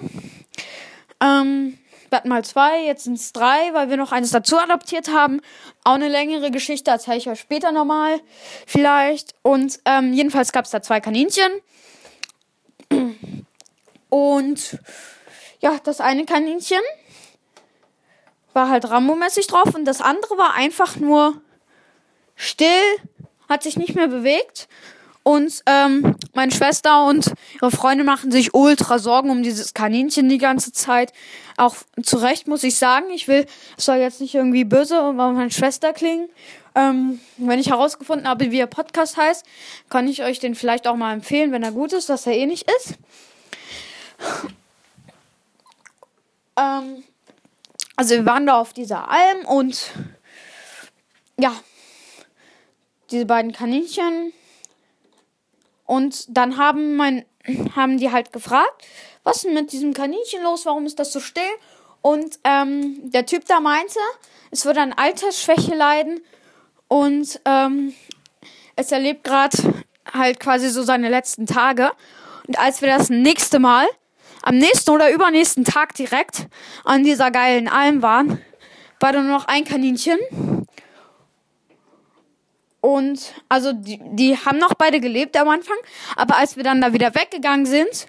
Ähm, 1.21 1.77
wir 2.09 2.17
hatten 2.17 2.29
mal 2.29 2.45
zwei, 2.45 2.85
jetzt 2.85 3.05
sind 3.05 3.15
es 3.15 3.33
drei, 3.33 3.73
weil 3.73 3.89
wir 3.89 3.97
noch 3.97 4.11
eines 4.11 4.31
dazu 4.31 4.57
adoptiert 4.57 5.09
haben. 5.09 5.41
Auch 5.83 5.95
eine 5.95 6.07
längere 6.07 6.51
Geschichte, 6.51 6.91
erzähle 6.91 7.17
ich 7.17 7.29
euch 7.29 7.39
später 7.39 7.71
nochmal 7.71 8.21
vielleicht. 8.65 9.33
Und 9.41 9.79
ähm, 9.85 10.13
jedenfalls 10.13 10.51
gab 10.51 10.65
es 10.65 10.71
da 10.71 10.81
zwei 10.81 11.01
Kaninchen. 11.01 11.51
Und 14.09 14.79
ja, 15.59 15.77
das 15.83 15.99
eine 15.99 16.25
Kaninchen 16.25 16.81
war 18.53 18.69
halt 18.69 18.89
Rambo-mäßig 18.89 19.47
drauf 19.47 19.75
und 19.75 19.85
das 19.85 19.99
andere 19.99 20.37
war 20.37 20.53
einfach 20.53 20.95
nur 20.95 21.41
still, 22.35 22.69
hat 23.49 23.63
sich 23.63 23.77
nicht 23.77 23.95
mehr 23.95 24.07
bewegt. 24.07 24.69
Und 25.27 25.63
ähm, 25.65 26.15
meine 26.35 26.51
Schwester 26.51 27.07
und 27.07 27.33
ihre 27.55 27.71
Freunde 27.71 28.03
machen 28.03 28.31
sich 28.31 28.53
ultra 28.53 28.99
Sorgen 28.99 29.31
um 29.31 29.41
dieses 29.41 29.73
Kaninchen 29.73 30.29
die 30.29 30.37
ganze 30.37 30.71
Zeit. 30.71 31.13
Auch 31.57 31.75
zu 32.03 32.17
Recht 32.17 32.47
muss 32.47 32.61
ich 32.61 32.77
sagen, 32.77 33.09
ich 33.09 33.27
will, 33.27 33.47
es 33.75 33.85
soll 33.85 33.95
jetzt 33.95 34.21
nicht 34.21 34.35
irgendwie 34.35 34.65
böse 34.65 34.97
über 34.97 35.31
meine 35.31 35.49
Schwester 35.49 35.93
klingen. 35.93 36.29
Ähm, 36.75 37.19
wenn 37.37 37.57
ich 37.57 37.71
herausgefunden 37.71 38.27
habe, 38.27 38.51
wie 38.51 38.59
ihr 38.59 38.67
Podcast 38.67 39.17
heißt, 39.17 39.47
kann 39.89 40.07
ich 40.07 40.21
euch 40.21 40.37
den 40.37 40.53
vielleicht 40.53 40.85
auch 40.85 40.95
mal 40.95 41.13
empfehlen, 41.13 41.51
wenn 41.51 41.63
er 41.63 41.71
gut 41.71 41.93
ist, 41.93 42.07
dass 42.07 42.27
er 42.27 42.33
eh 42.33 42.45
nicht 42.45 42.69
ist. 42.79 42.93
Ähm, 46.55 47.03
also 47.95 48.13
wir 48.13 48.27
waren 48.27 48.45
da 48.45 48.59
auf 48.59 48.73
dieser 48.73 49.09
Alm 49.09 49.43
und 49.47 49.89
ja, 51.39 51.51
diese 53.09 53.25
beiden 53.25 53.53
Kaninchen. 53.53 54.31
Und 55.85 56.25
dann 56.35 56.57
haben 56.57 56.95
mein, 56.95 57.25
haben 57.75 57.97
die 57.97 58.11
halt 58.11 58.33
gefragt, 58.33 58.85
was 59.23 59.37
ist 59.37 59.45
denn 59.45 59.53
mit 59.53 59.71
diesem 59.71 59.93
Kaninchen 59.93 60.43
los? 60.43 60.65
Warum 60.65 60.85
ist 60.85 60.99
das 60.99 61.13
so 61.13 61.19
still? 61.19 61.43
Und 62.01 62.39
ähm, 62.43 63.09
der 63.11 63.25
Typ 63.25 63.45
da 63.45 63.59
meinte, 63.59 63.99
es 64.51 64.65
würde 64.65 64.81
an 64.81 64.93
Altersschwäche 64.93 65.73
leiden 65.73 66.21
und 66.87 67.39
ähm, 67.45 67.93
es 68.75 68.91
erlebt 68.91 69.23
gerade 69.23 69.57
halt 70.13 70.39
quasi 70.39 70.69
so 70.69 70.83
seine 70.83 71.09
letzten 71.09 71.47
Tage. 71.47 71.91
Und 72.47 72.59
als 72.59 72.81
wir 72.81 72.95
das 72.95 73.09
nächste 73.09 73.59
Mal 73.59 73.87
am 74.43 74.57
nächsten 74.57 74.91
oder 74.91 75.11
übernächsten 75.11 75.65
Tag 75.65 75.95
direkt 75.95 76.47
an 76.83 77.03
dieser 77.03 77.31
geilen 77.31 77.67
Alm 77.67 78.03
waren, 78.03 78.39
war 78.99 79.11
da 79.11 79.21
nur 79.21 79.31
noch 79.31 79.47
ein 79.47 79.65
Kaninchen. 79.65 80.19
Und 82.85 83.33
also 83.49 83.73
die, 83.73 83.99
die 83.99 84.37
haben 84.37 84.59
noch 84.59 84.75
beide 84.75 84.99
gelebt 84.99 85.35
am 85.37 85.49
Anfang, 85.49 85.77
aber 86.15 86.37
als 86.37 86.55
wir 86.55 86.63
dann 86.63 86.81
da 86.81 86.93
wieder 86.93 87.15
weggegangen 87.15 87.65
sind, 87.65 88.05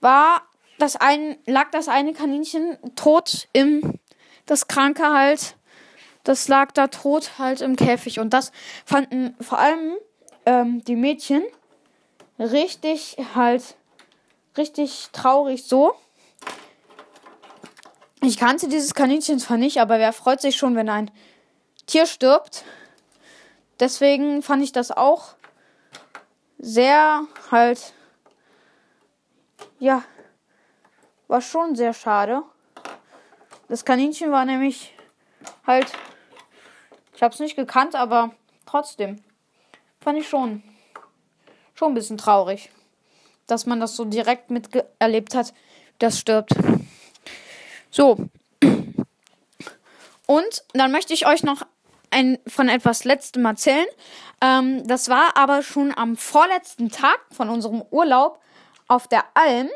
war 0.00 0.42
das 0.78 0.94
ein, 0.94 1.36
lag 1.46 1.72
das 1.72 1.88
eine 1.88 2.12
Kaninchen 2.12 2.78
tot 2.94 3.48
im, 3.52 3.98
das 4.46 4.68
Kranke 4.68 5.02
halt, 5.02 5.56
das 6.22 6.46
lag 6.46 6.70
da 6.70 6.86
tot 6.86 7.38
halt 7.38 7.60
im 7.60 7.74
Käfig. 7.74 8.20
Und 8.20 8.34
das 8.34 8.52
fanden 8.84 9.34
vor 9.40 9.58
allem 9.58 9.96
ähm, 10.46 10.84
die 10.84 10.94
Mädchen 10.94 11.42
richtig 12.38 13.16
halt 13.34 13.74
richtig 14.56 15.08
traurig 15.10 15.64
so. 15.64 15.94
Ich 18.22 18.38
kannte 18.38 18.68
dieses 18.68 18.94
Kaninchen 18.94 19.40
zwar 19.40 19.56
nicht, 19.56 19.80
aber 19.80 19.98
wer 19.98 20.12
freut 20.12 20.40
sich 20.40 20.54
schon, 20.54 20.76
wenn 20.76 20.88
ein 20.88 21.10
Tier 21.86 22.06
stirbt? 22.06 22.62
Deswegen 23.80 24.42
fand 24.42 24.62
ich 24.62 24.72
das 24.72 24.90
auch 24.90 25.34
sehr 26.58 27.22
halt 27.50 27.94
ja 29.78 30.04
war 31.28 31.40
schon 31.40 31.74
sehr 31.74 31.94
schade. 31.94 32.42
Das 33.68 33.86
Kaninchen 33.86 34.30
war 34.30 34.44
nämlich 34.44 34.94
halt 35.66 35.90
ich 37.14 37.22
habe 37.22 37.32
es 37.32 37.40
nicht 37.40 37.56
gekannt, 37.56 37.94
aber 37.94 38.32
trotzdem 38.66 39.22
fand 40.02 40.18
ich 40.18 40.28
schon 40.28 40.62
schon 41.74 41.92
ein 41.92 41.94
bisschen 41.94 42.18
traurig, 42.18 42.70
dass 43.46 43.64
man 43.64 43.80
das 43.80 43.96
so 43.96 44.04
direkt 44.04 44.50
miterlebt 44.50 45.34
hat, 45.34 45.54
das 45.98 46.18
stirbt. 46.18 46.50
So. 47.90 48.28
Und 50.26 50.64
dann 50.74 50.92
möchte 50.92 51.14
ich 51.14 51.26
euch 51.26 51.42
noch 51.42 51.62
ein, 52.10 52.38
von 52.46 52.68
etwas 52.68 53.04
Letztem 53.04 53.44
erzählen. 53.44 53.86
Ähm, 54.40 54.86
das 54.86 55.08
war 55.08 55.36
aber 55.36 55.62
schon 55.62 55.96
am 55.96 56.16
vorletzten 56.16 56.90
Tag 56.90 57.18
von 57.30 57.48
unserem 57.48 57.82
Urlaub 57.90 58.40
auf 58.88 59.08
der 59.08 59.24
Alm. 59.34 59.68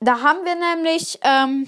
Da 0.00 0.20
haben 0.20 0.44
wir 0.44 0.54
nämlich 0.54 1.18
ähm, 1.22 1.66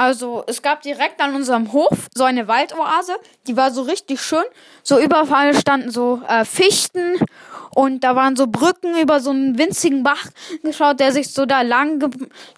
also 0.00 0.44
es 0.46 0.62
gab 0.62 0.80
direkt 0.80 1.20
an 1.20 1.34
unserem 1.34 1.74
Hof 1.74 2.08
so 2.14 2.24
eine 2.24 2.48
Waldoase, 2.48 3.16
die 3.46 3.54
war 3.58 3.70
so 3.70 3.82
richtig 3.82 4.22
schön. 4.22 4.44
So 4.82 4.98
überall 4.98 5.54
standen 5.54 5.90
so 5.90 6.22
äh, 6.26 6.46
Fichten 6.46 7.18
und 7.74 8.02
da 8.02 8.16
waren 8.16 8.34
so 8.34 8.46
Brücken 8.46 8.98
über 8.98 9.20
so 9.20 9.28
einen 9.28 9.58
winzigen 9.58 10.02
Bach 10.02 10.24
geschaut, 10.62 11.00
der 11.00 11.12
sich 11.12 11.34
so 11.34 11.44
da 11.44 11.60
lang 11.60 12.02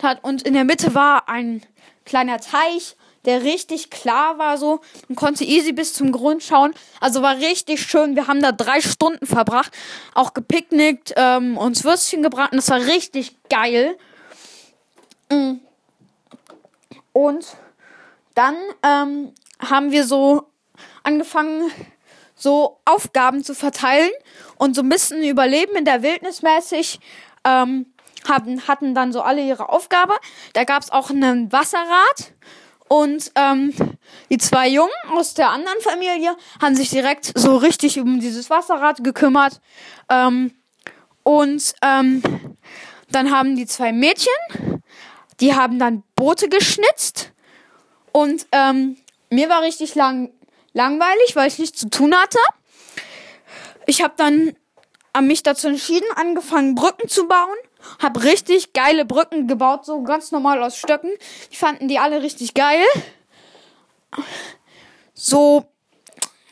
hat 0.01 0.23
und 0.23 0.43
in 0.43 0.55
der 0.55 0.63
Mitte 0.63 0.95
war 0.95 1.29
ein 1.29 1.63
kleiner 2.05 2.39
Teich, 2.39 2.95
der 3.25 3.43
richtig 3.43 3.91
klar 3.91 4.39
war 4.39 4.59
so. 4.59 4.81
Man 5.09 5.17
konnte 5.17 5.45
easy 5.45 5.73
bis 5.73 5.95
zum 5.95 6.13
Grund 6.13 6.43
schauen. 6.43 6.75
Also 7.01 7.23
war 7.23 7.37
richtig 7.37 7.83
schön. 7.83 8.17
Wir 8.17 8.27
haben 8.27 8.43
da 8.43 8.53
drei 8.53 8.81
Stunden 8.81 9.27
verbracht, 9.27 9.73
auch 10.15 10.35
gepicknickt, 10.35 11.15
ähm, 11.17 11.57
uns 11.57 11.85
Würstchen 11.85 12.23
gebraten. 12.23 12.57
Das 12.57 12.69
war 12.71 12.81
richtig 12.81 13.37
geil. 13.49 13.97
Mhm. 15.31 15.61
Und 17.13 17.47
dann 18.35 18.57
ähm, 18.83 19.33
haben 19.61 19.93
wir 19.93 20.05
so 20.05 20.49
angefangen, 21.03 21.71
so 22.35 22.81
Aufgaben 22.85 23.45
zu 23.45 23.55
verteilen 23.55 24.11
und 24.57 24.75
so 24.75 24.83
ein 24.83 24.89
bisschen 24.89 25.23
Überleben 25.23 25.77
in 25.77 25.85
der 25.85 26.03
Wildnis 26.03 26.43
mäßig. 26.43 26.99
Ähm, 27.45 27.87
haben, 28.29 28.67
hatten 28.69 28.95
dann 28.95 29.13
so 29.13 29.23
alle 29.23 29.43
ihre 29.43 29.69
Aufgabe. 29.69 30.15
Da 30.53 30.65
gab 30.65 30.83
es 30.83 30.91
auch 30.91 31.11
einen 31.11 31.53
Wasserrad. 31.53 32.33
Und 32.93 33.33
ähm, 33.37 33.73
die 34.31 34.39
zwei 34.39 34.69
Jungen 34.69 34.91
aus 35.17 35.35
der 35.35 35.51
anderen 35.51 35.81
Familie 35.81 36.37
haben 36.61 36.77
sich 36.77 36.91
direkt 36.91 37.33
so 37.35 37.57
richtig 37.57 37.99
um 37.99 38.21
dieses 38.21 38.51
Wasserrad 38.51 39.03
gekümmert. 39.03 39.61
Ähm, 40.11 40.53
und 41.23 41.75
ähm, 41.83 42.23
dann 43.11 43.31
haben 43.31 43.57
die 43.57 43.67
zwei 43.67 43.93
Mädchen 43.93 44.33
die 45.43 45.55
haben 45.55 45.79
dann 45.79 46.05
Boote 46.15 46.49
geschnitzt 46.49 47.33
und 48.13 48.47
ähm, 48.53 48.97
mir 49.29 49.49
war 49.49 49.63
richtig 49.63 49.95
lang 49.95 50.33
langweilig, 50.73 51.35
weil 51.35 51.49
ich 51.49 51.59
nichts 51.59 51.81
zu 51.81 51.91
tun 51.91 52.15
hatte. 52.15 52.39
Ich 53.87 54.03
habe 54.03 54.15
dann 54.17 54.57
an 55.13 55.27
mich 55.27 55.43
dazu 55.43 55.67
entschieden, 55.69 56.07
angefangen 56.15 56.75
Brücken 56.75 57.09
zu 57.09 57.27
bauen. 57.27 57.57
Hab 58.01 58.23
richtig 58.23 58.73
geile 58.73 59.05
Brücken 59.05 59.47
gebaut, 59.49 59.85
so 59.85 60.03
ganz 60.03 60.33
normal 60.33 60.63
aus 60.63 60.77
Stöcken. 60.77 61.11
Die 61.51 61.57
fanden 61.57 61.89
die 61.89 61.99
alle 61.99 62.23
richtig 62.23 62.55
geil. 62.55 62.85
So 65.15 65.65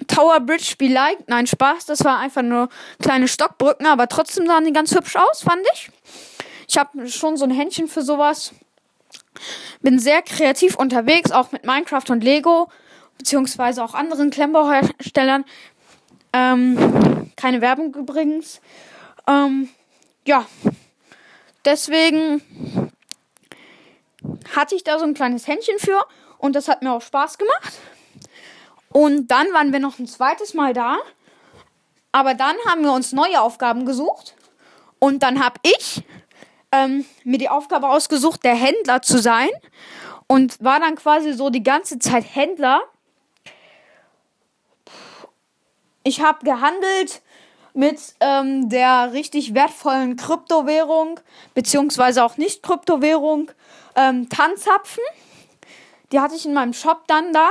Tower 0.06 0.40
Bridge 0.40 0.74
be 0.78 0.88
like. 0.88 1.28
Nein, 1.28 1.46
Spaß. 1.46 1.86
Das 1.86 2.04
war 2.04 2.18
einfach 2.18 2.42
nur 2.42 2.68
kleine 3.00 3.28
Stockbrücken, 3.28 3.86
aber 3.86 4.08
trotzdem 4.08 4.46
sahen 4.46 4.64
die 4.64 4.72
ganz 4.72 4.94
hübsch 4.94 5.16
aus, 5.16 5.42
fand 5.42 5.66
ich. 5.74 5.90
Ich 6.68 6.78
habe 6.78 7.08
schon 7.08 7.36
so 7.36 7.44
ein 7.44 7.50
Händchen 7.50 7.88
für 7.88 8.02
sowas. 8.02 8.52
Bin 9.80 9.98
sehr 9.98 10.22
kreativ 10.22 10.76
unterwegs, 10.76 11.32
auch 11.32 11.52
mit 11.52 11.64
Minecraft 11.64 12.10
und 12.10 12.22
Lego, 12.22 12.68
beziehungsweise 13.18 13.82
auch 13.82 13.94
anderen 13.94 14.30
Klemmbauherstellern. 14.30 15.44
Ähm, 16.32 17.32
keine 17.36 17.60
Werbung 17.60 17.94
übrigens. 17.94 18.60
Ähm, 19.26 19.68
ja, 20.26 20.46
deswegen 21.64 22.42
hatte 24.54 24.74
ich 24.74 24.84
da 24.84 24.98
so 24.98 25.04
ein 25.04 25.14
kleines 25.14 25.46
Händchen 25.46 25.78
für 25.78 26.04
und 26.38 26.54
das 26.56 26.68
hat 26.68 26.82
mir 26.82 26.92
auch 26.92 27.02
Spaß 27.02 27.38
gemacht. 27.38 27.78
Und 28.92 29.28
dann 29.28 29.52
waren 29.52 29.72
wir 29.72 29.80
noch 29.80 29.98
ein 29.98 30.06
zweites 30.06 30.54
Mal 30.54 30.74
da. 30.74 30.98
Aber 32.12 32.34
dann 32.34 32.56
haben 32.66 32.82
wir 32.82 32.92
uns 32.92 33.12
neue 33.12 33.40
Aufgaben 33.40 33.86
gesucht. 33.86 34.34
Und 34.98 35.22
dann 35.22 35.42
habe 35.42 35.60
ich 35.62 36.02
ähm, 36.72 37.04
mir 37.24 37.38
die 37.38 37.48
Aufgabe 37.48 37.88
ausgesucht, 37.88 38.44
der 38.44 38.54
Händler 38.54 39.02
zu 39.02 39.18
sein 39.18 39.48
und 40.26 40.62
war 40.62 40.80
dann 40.80 40.96
quasi 40.96 41.32
so 41.32 41.50
die 41.50 41.62
ganze 41.62 41.98
Zeit 41.98 42.24
Händler. 42.24 42.82
Ich 46.02 46.20
habe 46.20 46.44
gehandelt 46.44 47.22
mit 47.74 47.98
ähm, 48.20 48.68
der 48.68 49.12
richtig 49.12 49.54
wertvollen 49.54 50.16
Kryptowährung, 50.16 51.20
beziehungsweise 51.54 52.24
auch 52.24 52.36
nicht 52.36 52.62
Kryptowährung, 52.62 53.50
ähm, 53.94 54.28
Tanzapfen. 54.28 55.04
Die 56.12 56.20
hatte 56.20 56.34
ich 56.34 56.46
in 56.46 56.54
meinem 56.54 56.72
Shop 56.72 57.02
dann 57.06 57.32
da. 57.32 57.48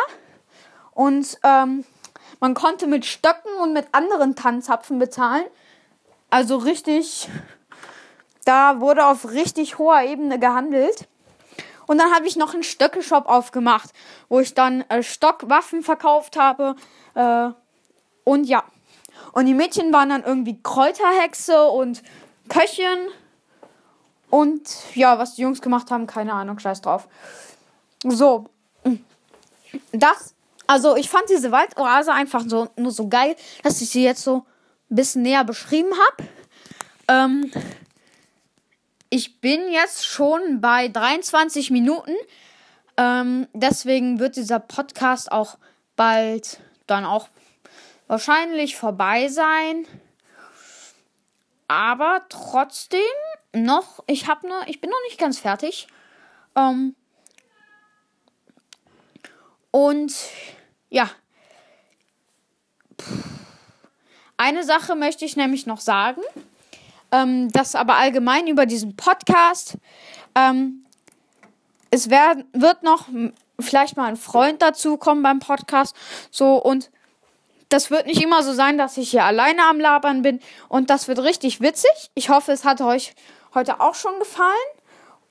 Und 0.92 1.38
ähm, 1.44 1.86
man 2.40 2.54
konnte 2.54 2.88
mit 2.88 3.06
Stöcken 3.06 3.52
und 3.62 3.74
mit 3.74 3.88
anderen 3.94 4.36
Tanzapfen 4.36 5.00
bezahlen. 5.00 5.46
Also 6.30 6.58
richtig 6.58 7.30
da 8.50 8.80
wurde 8.80 9.06
auf 9.06 9.30
richtig 9.30 9.78
hoher 9.78 10.02
Ebene 10.02 10.40
gehandelt. 10.40 11.08
Und 11.86 12.00
dann 12.00 12.12
habe 12.14 12.26
ich 12.28 12.36
noch 12.36 12.56
einen 12.56 12.64
Stöckeshop 12.64 13.28
aufgemacht, 13.28 13.92
wo 14.28 14.40
ich 14.40 14.56
dann 14.56 14.82
äh, 14.90 15.04
Stockwaffen 15.04 15.84
verkauft 15.84 16.36
habe. 16.36 16.76
Äh, 17.14 17.50
und 18.24 18.46
ja. 18.46 18.64
Und 19.34 19.46
die 19.46 19.54
Mädchen 19.54 19.94
waren 19.94 20.10
dann 20.10 20.24
irgendwie 20.24 20.62
Kräuterhexe 20.62 21.66
und 21.66 22.04
Köchin. 22.48 23.10
Und 24.30 24.62
ja, 24.96 25.18
was 25.18 25.36
die 25.36 25.42
Jungs 25.42 25.62
gemacht 25.62 25.92
haben, 25.92 26.08
keine 26.08 26.34
Ahnung, 26.34 26.60
scheiß 26.60 26.82
drauf. 26.82 27.08
So. 28.04 28.50
Das, 29.92 30.36
also 30.68 30.96
ich 30.96 31.10
fand 31.10 31.30
diese 31.30 31.52
Waldoase 31.52 32.12
einfach 32.12 32.44
so, 32.48 32.70
nur 32.76 32.92
so 32.92 33.08
geil, 33.08 33.36
dass 33.64 33.82
ich 33.82 33.90
sie 33.90 34.04
jetzt 34.04 34.24
so 34.24 34.46
ein 34.90 34.96
bisschen 34.96 35.22
näher 35.22 35.44
beschrieben 35.44 35.92
habe. 35.92 36.30
Ähm, 37.08 37.52
ich 39.10 39.42
bin 39.42 39.72
jetzt 39.72 40.06
schon 40.06 40.62
bei 40.62 40.88
23 40.88 41.72
Minuten. 41.72 42.14
Ähm, 42.98 43.48
deswegen 43.54 44.20
wird 44.20 44.36
dieser 44.36 44.60
Podcast 44.60 45.32
auch 45.32 45.58
bald 45.96 46.60
dann 46.86 47.06
auch 47.06 47.30
wahrscheinlich 48.10 48.76
vorbei 48.76 49.30
sein. 49.30 49.86
Aber 51.70 52.26
trotzdem 52.28 53.00
noch, 53.54 54.04
ich 54.08 54.28
habe 54.28 54.48
nur, 54.48 54.68
ich 54.68 54.82
bin 54.82 54.90
noch 54.90 55.02
nicht 55.08 55.20
ganz 55.20 55.40
fertig. 55.40 55.88
Ähm, 56.56 56.96
und 59.72 60.14
ja. 60.90 61.10
Eine 64.38 64.64
Sache 64.64 64.96
möchte 64.96 65.24
ich 65.24 65.36
nämlich 65.36 65.68
noch 65.68 65.80
sagen. 65.80 66.22
Ähm, 67.12 67.52
das 67.52 67.76
aber 67.76 67.98
allgemein 67.98 68.48
über 68.48 68.66
diesen 68.66 68.96
Podcast. 68.96 69.78
Ähm, 70.34 70.84
es 71.92 72.10
werd, 72.10 72.46
wird 72.54 72.82
noch 72.82 73.08
vielleicht 73.60 73.98
mal 73.98 74.08
ein 74.08 74.18
Freund 74.18 74.64
dazu 74.64 74.98
kommen 74.98 75.22
beim 75.22 75.40
Podcast. 75.40 75.96
So 76.32 76.56
und 76.56 76.90
das 77.70 77.92
wird 77.92 78.08
nicht 78.08 78.22
immer 78.22 78.44
so 78.44 78.54
sein, 78.54 78.78
dass 78.78 78.98
ich 78.98 79.12
hier 79.12 79.24
alleine 79.24 79.64
am 79.66 79.80
Labern 79.80 80.22
bin. 80.22 80.40
Und 80.68 80.90
das 80.90 81.08
wird 81.08 81.20
richtig 81.20 81.62
witzig. 81.62 81.92
Ich 82.16 82.30
hoffe, 82.30 82.52
es 82.52 82.66
hat 82.66 82.82
euch 82.82 83.14
heute 83.54 83.80
auch 83.80 83.96
schon 83.96 84.18
gefallen. 84.20 84.54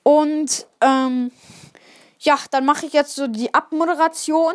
Und 0.03 0.65
ähm, 0.81 1.31
ja, 2.19 2.37
dann 2.51 2.65
mache 2.65 2.85
ich 2.85 2.93
jetzt 2.93 3.15
so 3.15 3.27
die 3.27 3.53
Abmoderation. 3.53 4.53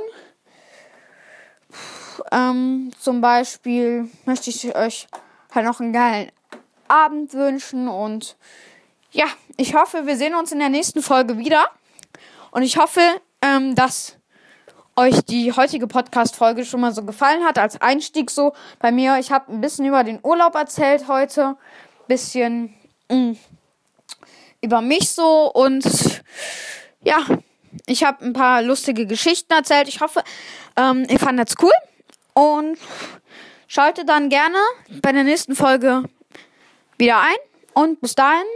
Ähm, 2.33 2.91
zum 2.99 3.21
Beispiel 3.21 4.11
möchte 4.25 4.51
ich 4.51 4.75
euch 4.75 5.07
halt 5.55 5.67
noch 5.67 5.81
einen 5.81 5.93
geilen 5.93 6.31
Abend 6.89 7.35
wünschen 7.35 7.89
und 7.89 8.37
ja, 9.11 9.27
ich 9.57 9.75
hoffe, 9.75 10.07
wir 10.07 10.17
sehen 10.17 10.35
uns 10.35 10.53
in 10.53 10.59
der 10.59 10.69
nächsten 10.69 11.03
Folge 11.03 11.39
wieder. 11.39 11.69
Und 12.51 12.63
ich 12.63 12.77
hoffe, 12.77 13.01
ähm, 13.43 13.75
dass 13.75 14.17
euch 14.97 15.25
die 15.25 15.53
heutige 15.53 15.87
Podcast-Folge 15.87 16.65
schon 16.65 16.81
mal 16.81 16.93
so 16.93 17.05
gefallen 17.05 17.45
hat, 17.45 17.59
als 17.59 17.81
Einstieg 17.81 18.31
so 18.31 18.55
bei 18.79 18.93
mir. 18.93 19.19
Ich 19.19 19.33
habe 19.33 19.53
ein 19.53 19.61
bisschen 19.61 19.87
über 19.87 20.05
den 20.05 20.21
Urlaub 20.23 20.55
erzählt 20.55 21.09
heute, 21.09 21.57
bisschen 22.07 22.75
mh, 23.11 23.17
mm, 23.17 23.39
über 24.63 24.81
mich 24.81 25.11
so 25.11 25.51
und 25.53 25.85
ja, 27.03 27.19
ich 27.87 28.05
habe 28.05 28.25
ein 28.25 28.33
paar 28.33 28.63
lustige 28.63 29.07
Geschichten 29.07 29.53
erzählt. 29.53 29.89
Ich 29.89 30.01
hoffe, 30.01 30.23
ähm, 30.77 31.07
ihr 31.09 31.19
es 31.49 31.55
cool 31.61 31.73
und 32.35 32.79
schaltet 33.67 34.09
dann 34.09 34.29
gerne 34.29 34.59
bei 35.03 35.13
der 35.13 35.25
nächsten 35.25 35.55
Folge 35.55 36.05
wieder 36.99 37.21
ein 37.21 37.37
und 37.75 38.01
bis 38.01 38.15
dahin, 38.15 38.47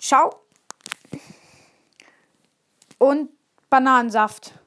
ciao 0.00 0.42
und 2.98 3.30
Bananensaft. 3.68 4.61